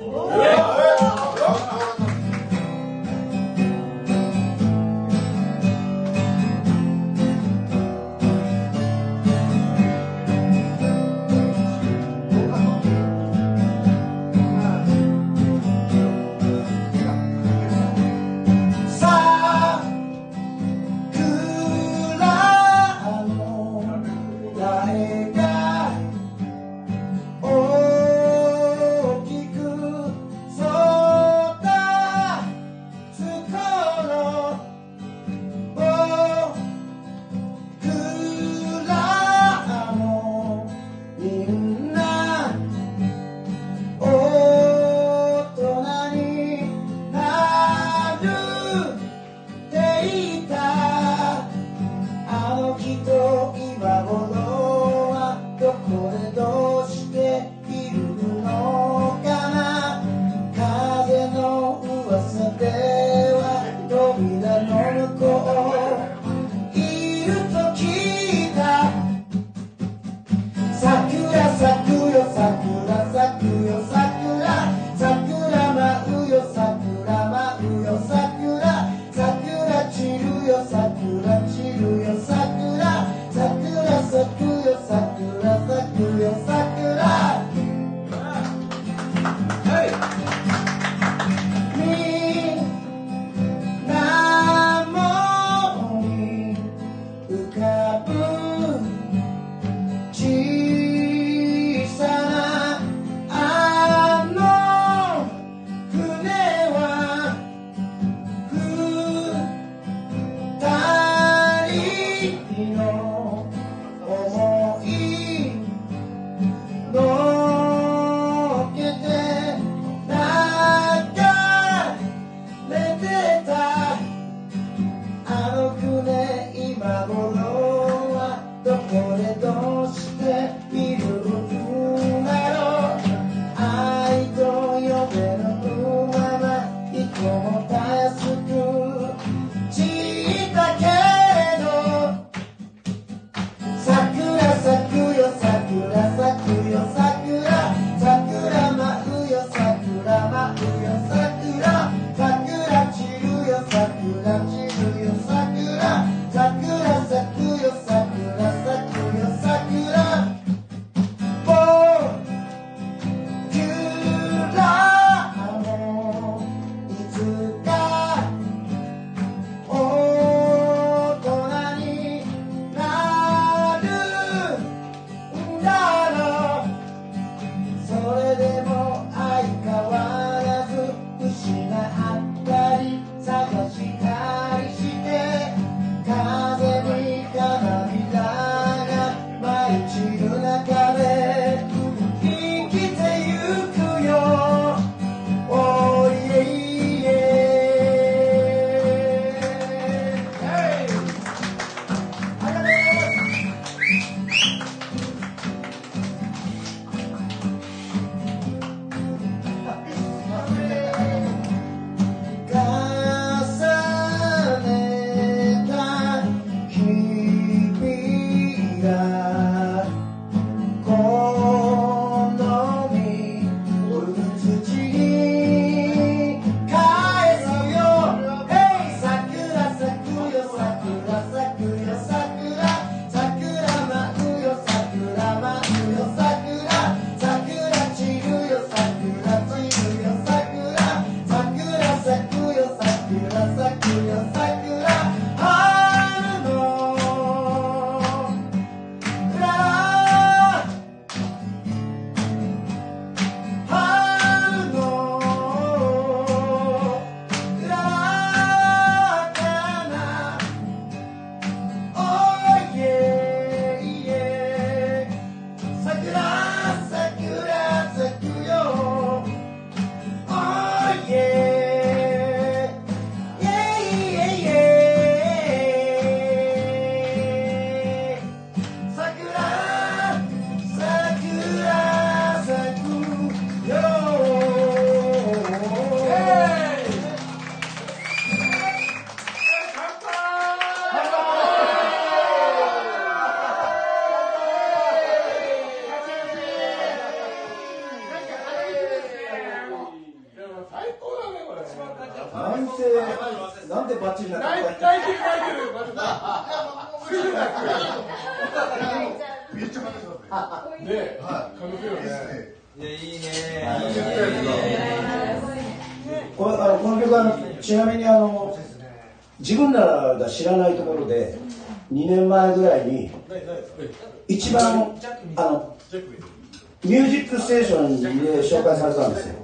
[326.84, 328.10] ミュージックステーションで
[328.42, 329.36] 紹介されたんですよ。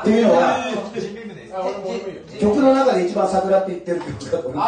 [0.00, 0.58] っていうのは
[2.40, 4.64] 曲の中で一番桜って言ってる曲がこの曲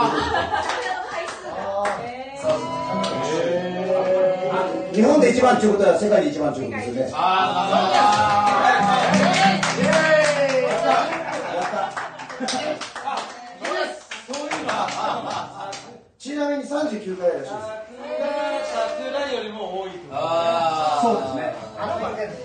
[4.92, 7.12] 日本で一番っては世界で一番ってですよね。
[16.18, 17.52] ちなみに39回らしいです。
[18.74, 19.90] 桜よりも多い
[21.02, 21.39] そうですね。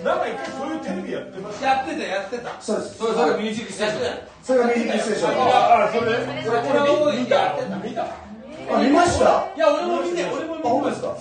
[0.04, 2.60] なんか一回そういうテレビやってましたやってたやってた。
[2.60, 2.98] そうです。
[2.98, 4.02] それそれミュージックステーション
[4.42, 5.30] それがミュージックステーション。
[5.32, 6.12] ああそれ？
[6.12, 8.02] でそれこれ多いやってた見た？
[8.04, 9.46] あ、見ました。
[9.54, 11.16] いや俺も見て俺も見あ、本当ですか？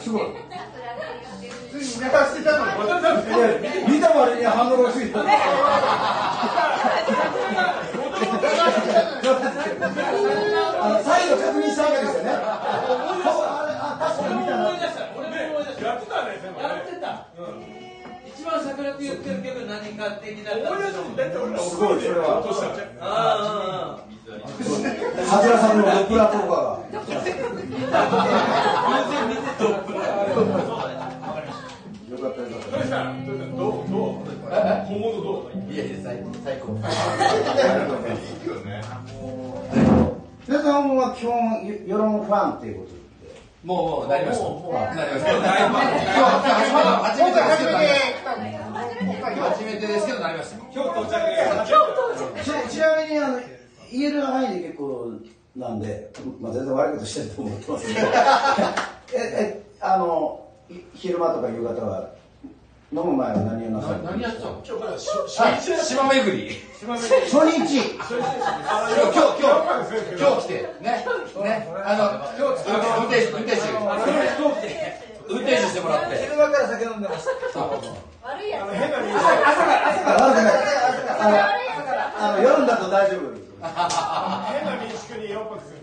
[0.00, 0.22] すごい。
[1.70, 2.64] 普通にネタしてたの
[3.86, 5.20] 見た割には反応がついた。
[10.80, 12.30] あの再度確認したわけですよね。
[12.30, 12.32] あ
[13.68, 14.56] れあ確かに見た。
[14.56, 15.00] な思い出した。
[15.16, 15.84] 俺も思い出した。
[15.86, 16.28] やってたね
[16.58, 17.26] やってた
[18.58, 22.66] 一番桜って言ってる曲何か的な思い出すだって俺らすごいそれは落とした
[23.00, 26.78] ああ長谷川さんのドップラー効果が。
[32.08, 34.26] よかったよかったどうしたどうどう
[34.86, 36.80] 本物どういやいや最最高いい
[38.48, 38.80] よね
[40.48, 40.52] た。
[40.52, 41.32] で、さんは基本
[41.86, 42.98] 世論ファンっていうこと。
[43.64, 47.84] もうもうなりましたなりました大ファン初めて初めて
[49.02, 50.37] 今回初めてですけどなりました
[50.74, 51.10] 今日到着
[52.70, 53.40] ちちなみにあの
[53.90, 55.12] 言える範囲で結構
[55.56, 58.06] なんで、まあ、全然悪いことしてると思ってますけど。
[59.14, 62.10] ええあのい昼間とか夕方は
[62.92, 64.62] 飲む前は何をなさる何やってたの？
[64.66, 66.56] 今日からし初日島巡り。
[66.80, 66.88] 初日。
[66.88, 68.26] 今日今
[68.98, 70.54] 日今日今日来て。
[70.54, 71.04] ね
[71.44, 71.68] ね。
[71.84, 72.02] あの
[72.36, 72.64] 今日
[72.98, 76.16] 運転手運転手運転手してもらって。
[76.18, 77.30] 昼間から酒飲んでました。
[77.60, 79.16] 悪いやつ変な見あ
[80.18, 80.56] 悪くない
[81.18, 83.42] あのあの夜だと大丈夫です。
[83.58, 83.66] 変
[84.64, 85.80] な民宿に4泊するん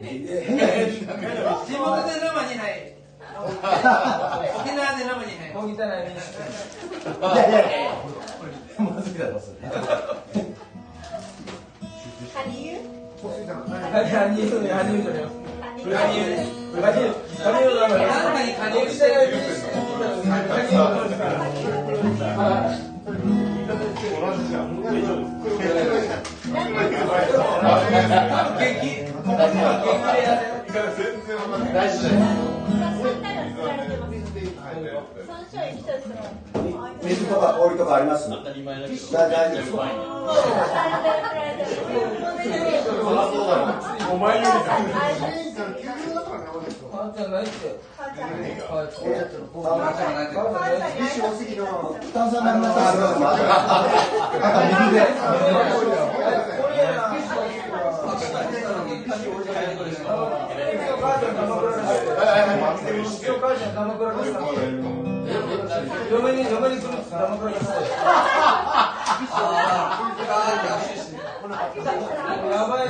[0.00, 0.14] で
[0.92, 1.14] すけど。
[1.66, 2.94] 地元で生にない
[4.56, 6.34] 沖縄で生にない小汚い民宿
[7.14, 7.42] いや。
[7.48, 7.90] いやいや
[8.78, 9.68] まずいだろそれ
[31.74, 32.14] 大事だよ
[32.98, 34.07] 三回は作られてます
[37.02, 38.28] 水とか氷とかあります？
[38.30, 39.82] 大丈夫ですか？
[44.10, 44.52] お前よりだ
[45.28, 46.72] 全員から急にだからね、俺で
[63.56, 63.80] すよ。
[63.80, 63.88] あんちゃんないって西大杉の。
[63.88, 65.18] 炭酸なくなったらあと水で
[66.10, 67.64] 嫁に嫁に来るんです鎌倉です
[72.50, 72.88] やばい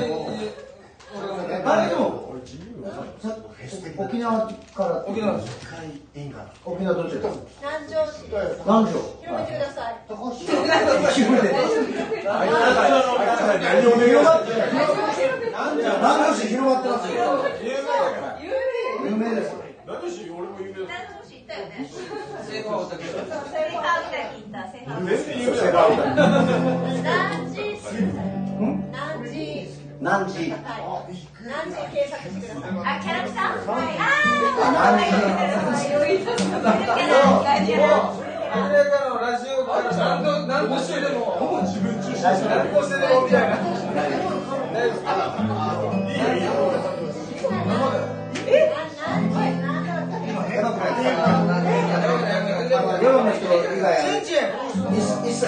[1.65, 2.29] あれでも
[3.21, 3.37] さ
[3.97, 5.69] 沖縄から沖縄です
[6.65, 7.31] 沖縄どちですか
[7.61, 8.25] 南城市
[8.65, 9.95] 南城広めてください
[11.15, 12.47] 広めて何
[13.87, 14.35] を願う
[15.97, 17.09] 南城市広がってます
[19.05, 20.97] 有名です何し俺も有名だっ
[21.49, 21.89] たよね
[22.45, 22.97] セリハウタ
[24.37, 25.89] に行ったセリハウ全然有名だ
[26.93, 27.73] 南寺
[28.61, 29.65] 南寺
[29.99, 36.77] 南寺はい南寺検索してくださいあキャラクターはいあーはいいるキャラ
[37.65, 38.13] キャラ
[38.49, 43.57] アメリカのラジオから何度何度してでもほぼ自分中心何個してでもみたいな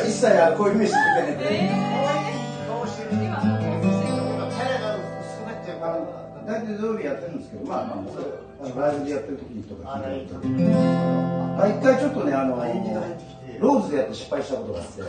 [0.01, 1.91] さ一切あこういうしてくれない。
[6.47, 7.95] 大体やってるんですけど、まあま
[8.85, 9.99] あ、ライブでやってる時にとかあ、
[11.69, 12.57] 一回ちょっとね、あの、
[13.61, 15.03] ローズでやって失敗したことがあって。
[15.03, 15.07] 普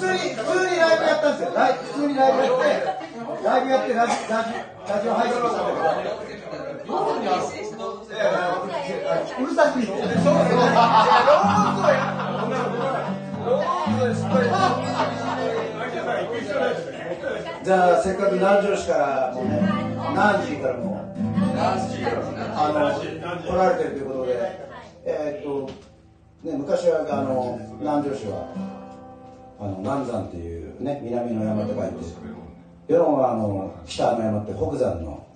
[0.00, 1.54] 通に、普通にライブやったんですよ。
[1.54, 4.50] ライ普通にライブやって、ライブやってラジ、ラジ、
[4.88, 6.69] ラジオ配信したんだけど。
[9.38, 10.14] うるさくてそうだね。
[10.14, 11.96] ローンとや。
[13.46, 14.44] ローンと失敗
[17.62, 19.60] じゃあせっかく南城市からもうね
[20.10, 21.14] 南寺からも
[22.56, 24.36] あの来られてるということで
[25.04, 25.70] えっと
[26.42, 28.52] ね昔はあの南城市は
[29.60, 31.94] あの南山っていうね南の山と書いて
[32.88, 35.26] 世論はあの北の山って北山の、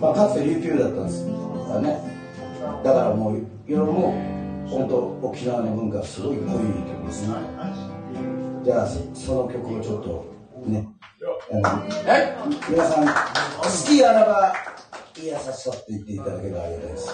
[0.00, 1.38] まあ、かつて琉球だったんですだか
[1.74, 2.00] らね。
[2.84, 4.14] だからもういろいろも
[4.66, 6.56] う本当沖縄の文化がすごい濃い曲
[7.06, 7.34] ですね。
[8.64, 10.24] じゃあその曲をちょっと
[10.66, 10.88] ね。
[12.70, 13.12] 皆さん好
[13.86, 14.52] きあらば
[15.18, 17.08] いい優しさって言っていただければありがたいです。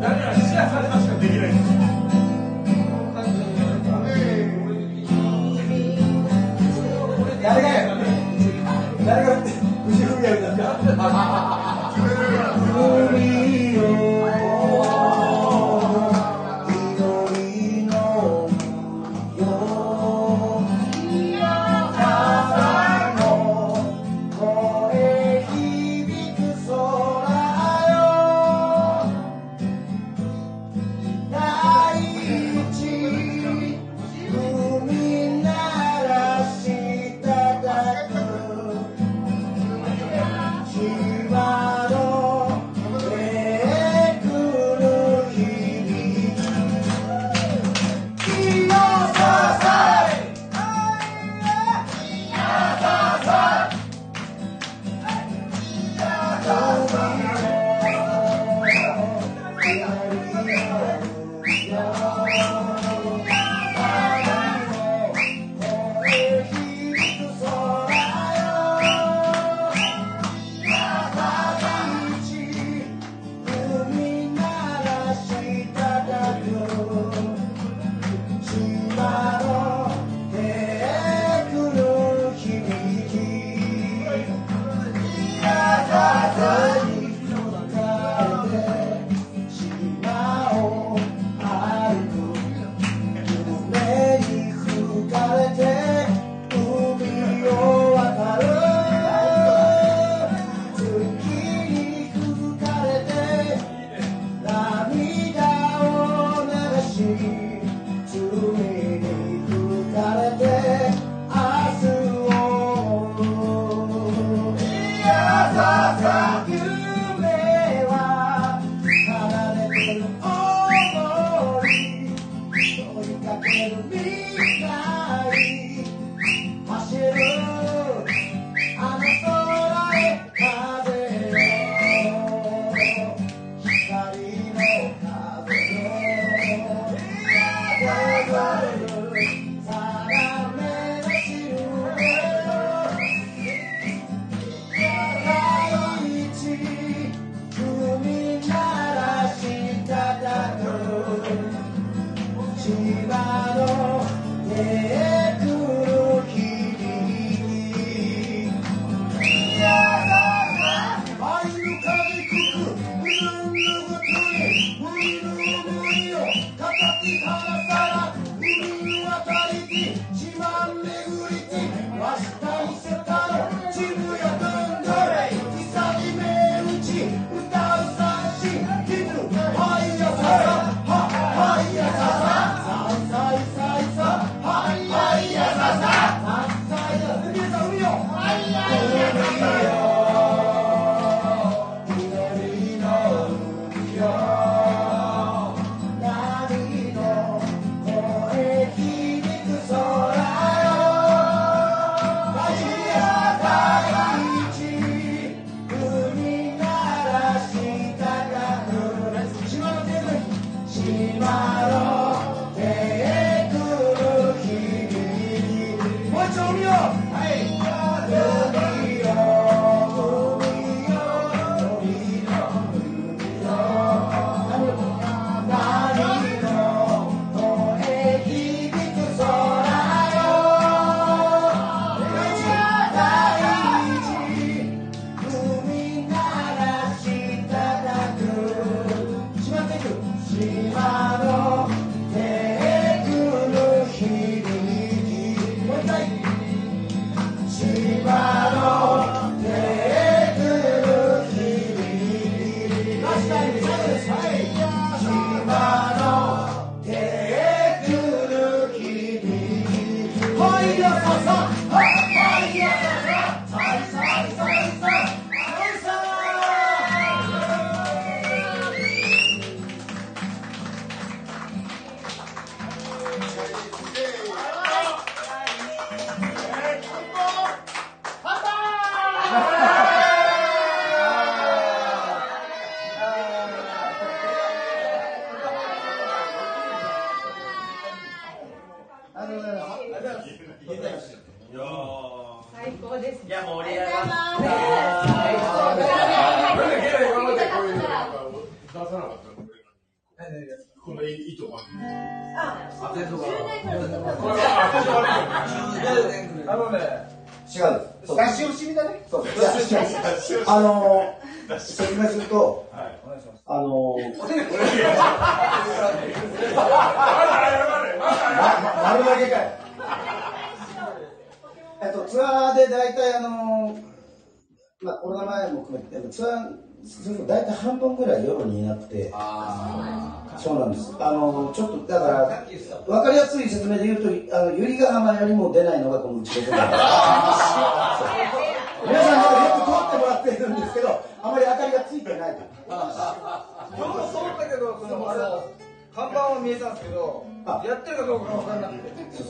[0.00, 0.32] 誰が
[1.48, 1.59] や
[7.42, 9.49] 誰が藤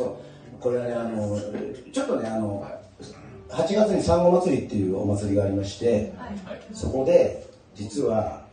[0.01, 0.18] そ
[0.59, 0.60] う。
[0.60, 1.39] これはね、あの、
[1.93, 2.66] ちょっとね、あの、
[3.51, 6.12] 8月に産後祭りっていうお祭りがありまして、
[6.72, 8.47] そこで、実は、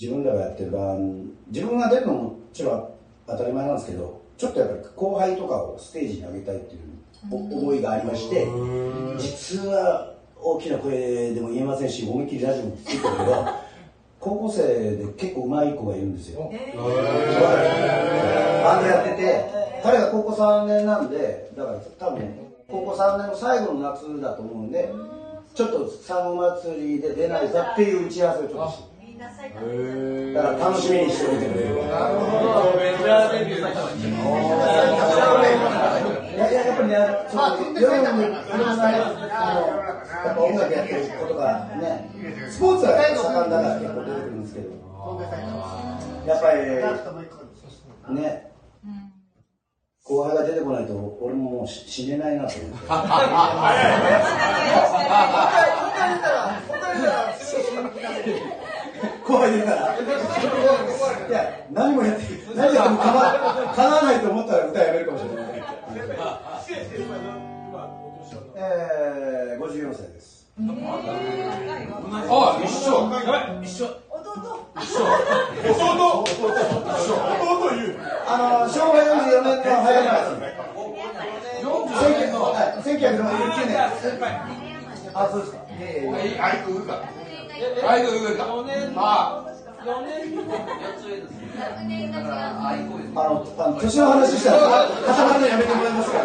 [0.00, 2.90] 自分らがやってるバン自分が出るのももちろん
[3.26, 6.80] 当たり前なんですけど、ちょっとやっぱり後輩とかをステージに上げたいっていう
[7.30, 8.46] お思いがありまして、
[9.18, 13.44] 実は大きな声でも言えませんし、思いっきりラジオもついてるけど、
[14.20, 14.62] 高校生
[14.96, 16.52] で結構上手い子がいるんですよ。
[18.62, 19.44] バンドやってて、
[19.82, 22.28] 彼が高校3年なんで、だから多分、
[22.68, 24.92] 高校3年の最後の夏だと思うんで、
[25.54, 28.84] ちょっと産後祭りで出ないかっていう打ち合わせをちょっとして。
[29.06, 29.60] みんな最高
[30.34, 31.74] だから楽しみにしておいてくれる。
[31.74, 33.80] メジャーデビューだった
[36.30, 36.94] いやいや、やっぱりね、
[37.30, 39.64] ちょっと夜に、夜の間、あの、
[40.24, 42.09] やっぱ音楽やってる子とかね、
[42.50, 44.68] スポーツは盛んだから結構出てくるんですけど、
[46.26, 46.60] やっぱり、
[48.14, 48.50] ね、
[50.04, 52.86] 後輩が出てこないと、俺ももう死ねないなと思って。
[59.24, 59.96] 後輩出たら、
[61.28, 62.22] いや、何もやって、
[62.54, 65.62] 何やってもかなかなわないと思ったら歌やめるかもしれない。
[68.56, 70.19] えー、54歳です。
[72.28, 73.08] あ、一緒。
[73.62, 73.88] 一緒。
[74.10, 74.20] 弟。
[75.80, 76.60] 弟。
[76.60, 77.98] 弟言う。
[78.26, 80.60] あの、昭和44年の早川です。
[82.80, 83.76] 1969年。
[85.14, 85.58] あ、そうですか。
[86.44, 87.02] アイクウが
[87.86, 88.44] アイドル上か。
[88.96, 89.44] あ
[89.84, 90.20] 4年。
[90.30, 90.44] 4
[90.96, 92.10] つ上です学年。
[92.10, 93.96] が違うあの、年。
[93.96, 94.58] の話したら、
[95.48, 96.24] やめてもらえますから。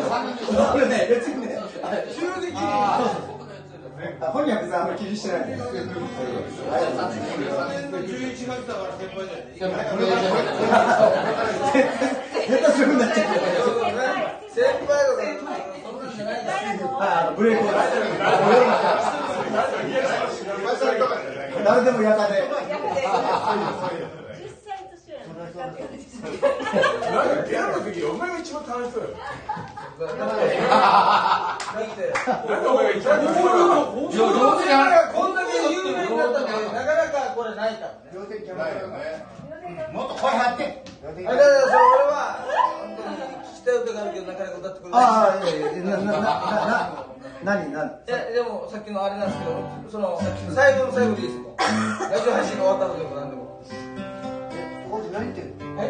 [0.71, 1.57] これね、別にね、
[2.13, 2.53] 急に
[3.95, 5.29] あ本人はあんまり気にして。
[5.31, 5.55] ないで。
[5.55, 5.65] 11
[8.35, 9.85] 月だから先輩じゃない
[12.45, 13.33] 下手するんだっちゃう。
[14.51, 15.31] 先輩だから
[15.83, 16.35] そんなんじゃない
[16.99, 17.99] あ、あのブレイクを出して。
[17.99, 18.05] る。
[21.63, 22.33] 誰でもやたで。
[22.43, 22.51] 10
[24.63, 25.17] 歳年上
[25.55, 29.09] なんですかなんかゲラの時、お前が一番楽しそうよ。
[29.15, 30.43] だってなんで
[32.67, 33.63] お前が一番楽しそうよ。
[34.11, 34.17] 上
[34.59, 38.27] 手がこんだけ有名になったのになかなかこれないからね
[39.75, 40.83] ねもっと声張って。
[41.01, 42.45] だからそれ俺は
[42.81, 45.05] 本当に聞きたい歌があるけどなかなか歌ってくれないあ
[45.41, 47.05] あ、いやいや、な、な、な、な、
[47.43, 47.85] 何、何。
[47.89, 49.51] いやでもさっきのあれなんですけど
[49.89, 50.19] その
[50.53, 53.61] 最後の最後でいいですよラジオ配信が終わったのでも何でも
[54.51, 55.83] えここで何言ってんの僕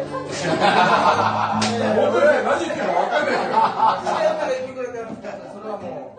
[2.20, 3.46] ら何言ってるか分かんないけど。
[3.46, 5.06] 知り合ったら言ってくれたら
[5.52, 6.18] それはもう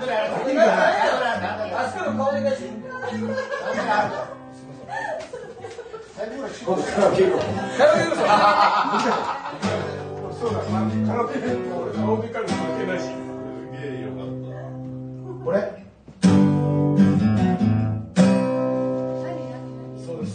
[0.00, 0.34] でだよ。
[0.34, 2.58] いいんじゃないあそこの顔でかし
[6.64, 7.40] 今度カラオケ行こう。
[7.78, 8.20] カラオケのさ。
[10.40, 10.68] そうだ、カ
[11.14, 13.04] ラオケで、俺カラオケから関係ないし。
[13.04, 13.08] す
[13.72, 15.56] げえよかったこれ。
[20.04, 20.34] そうです。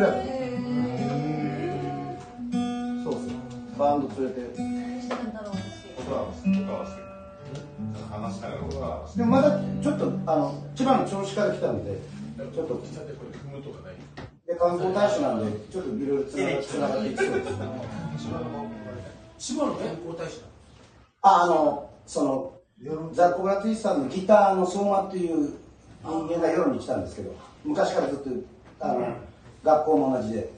[0.00, 0.12] ぐらい
[3.04, 3.22] そうそう
[3.78, 4.40] バンド連れて
[5.98, 6.92] 音合わせ音合わせ
[8.10, 11.98] 話しながら音合わせでもまだちょっとあの千葉の銚子から来たんで
[12.38, 12.74] ちょっと。
[12.76, 13.94] 喫茶店これ踏むとかない
[14.46, 16.34] で観光大使なんでちょっといろいろつ
[16.78, 17.52] ながっていきそうです
[19.38, 20.42] 千葉の健康大使
[21.22, 22.54] ああのその
[23.12, 25.50] ザ・コブラツイスターのギターの相馬っていう
[26.02, 28.30] 人間が夜に来たんですけど昔からずっと
[28.82, 29.14] あの、
[29.62, 30.50] 学校も同じで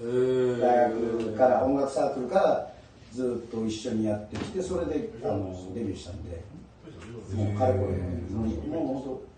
[0.60, 2.72] 大学から音楽サークルから
[3.12, 6.42] ずっと一緒にやってきてそれであのデビューしたんで
[7.34, 9.32] もうかれこれもうもう本当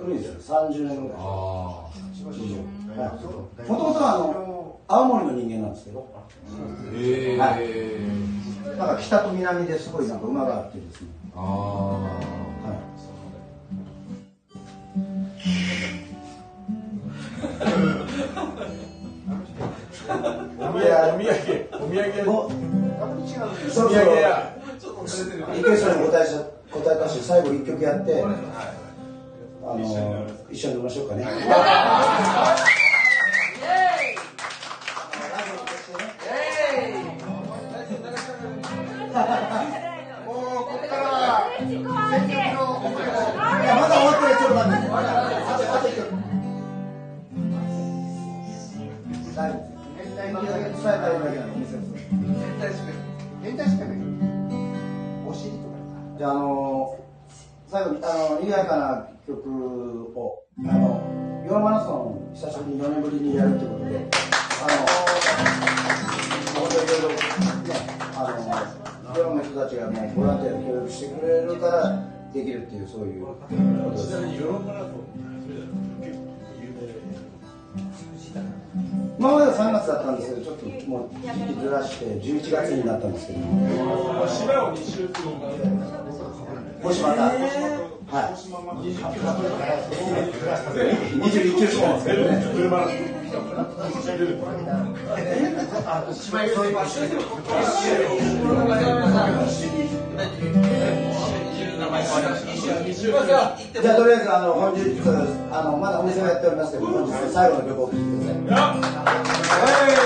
[0.00, 0.56] 古いですよ。
[0.56, 1.18] 30年ぐらい。
[1.18, 1.90] は
[3.58, 3.70] い。
[3.70, 5.98] もともとはあの青森の人間なんですけど。
[6.00, 6.26] は
[7.60, 8.78] い。
[8.78, 11.08] なんか北と南ですごいなんか馬があってですね。
[11.34, 12.49] お土
[21.26, 24.56] 産お土そろそろ産や。
[25.54, 26.34] リクエストに答えし
[26.70, 28.26] 答えたし最後一曲やってあ
[29.76, 31.26] の一緒に飲みましょうかね
[53.50, 53.98] 変態しかない
[55.26, 55.74] お尻とか
[56.18, 56.98] じゃああの
[57.66, 64.06] 最後にあの賑やかな曲をあのヨーロマラソン久しぶりに4年ぶりにやるってことで
[64.62, 64.86] あの
[66.60, 67.16] 本当にいろいろね
[68.14, 68.22] あ
[69.04, 75.29] のヨーロの人たちがもうボランティアで協力してくれるからできるっていうそういうことですちなみにヨーロッパラソン
[79.20, 83.38] 今までは3月だったんですけどちょっともう時期ずらして11月になったんですけど
[84.64, 85.44] を2周するも。
[86.90, 87.28] しまた。
[87.28, 88.32] はい。
[91.20, 92.00] 21球しかな
[101.44, 101.49] い
[101.90, 105.00] じゃあとりあえずあの本日
[105.50, 108.80] あのまだお店をやっておりますけど本日最後の曲を聴いてください。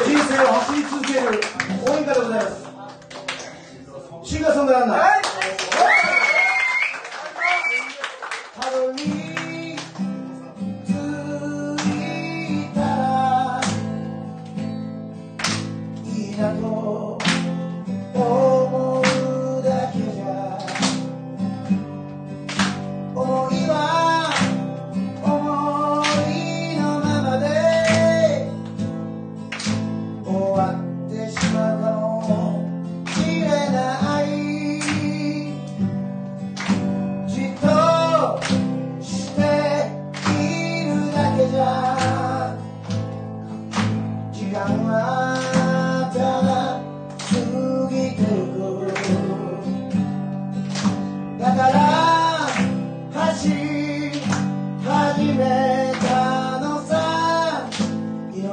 [0.05, 1.21] 人生を走り続ける
[1.87, 2.65] 応援歌でございます
[4.25, 4.99] シンガーソングランナー
[8.57, 9.35] 春に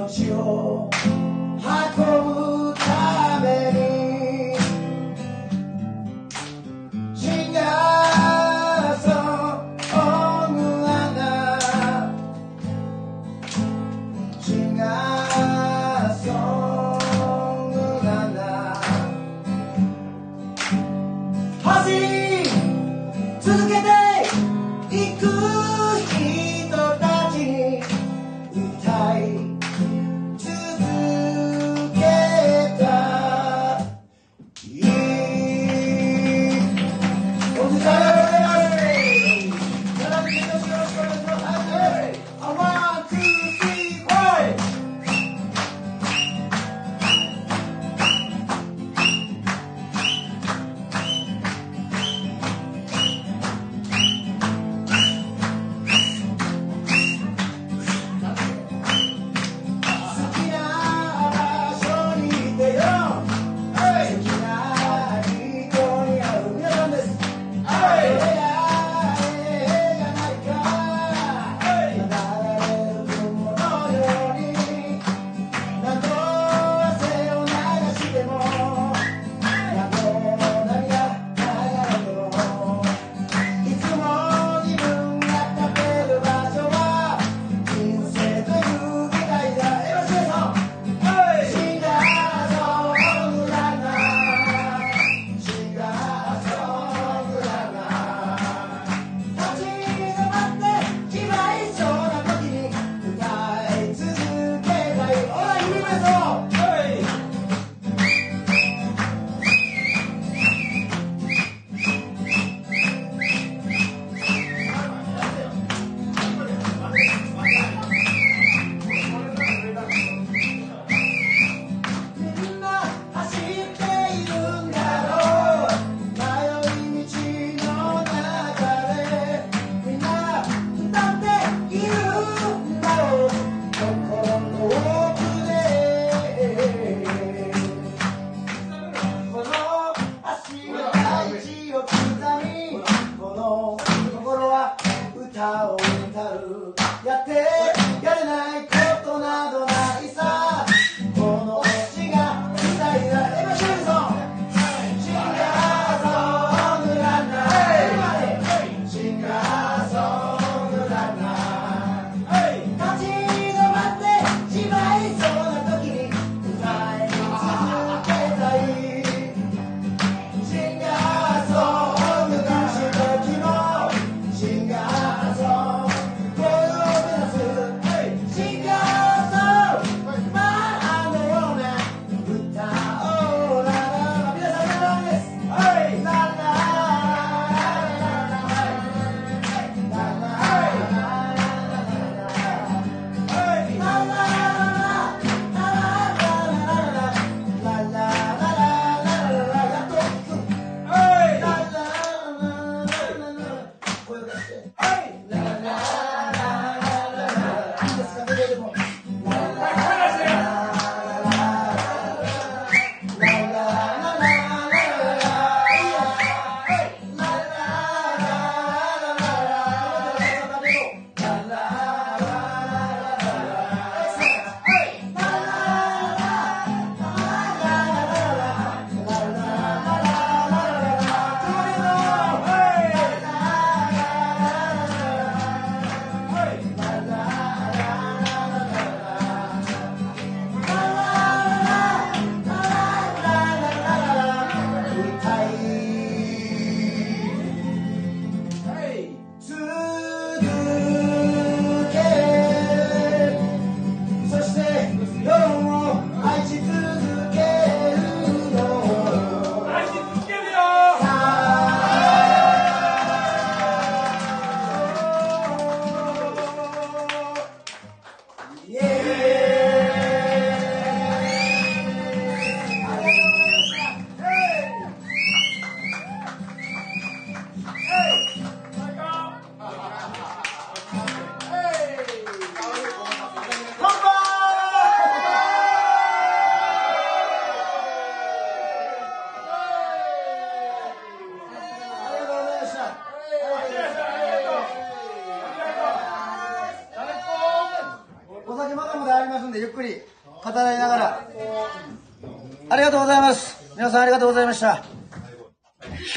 [0.07, 0.91] don't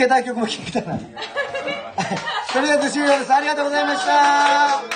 [0.05, 1.03] けたい曲も聴きたいなはい。
[2.53, 4.94] とりあえず終了ですありがとうございました。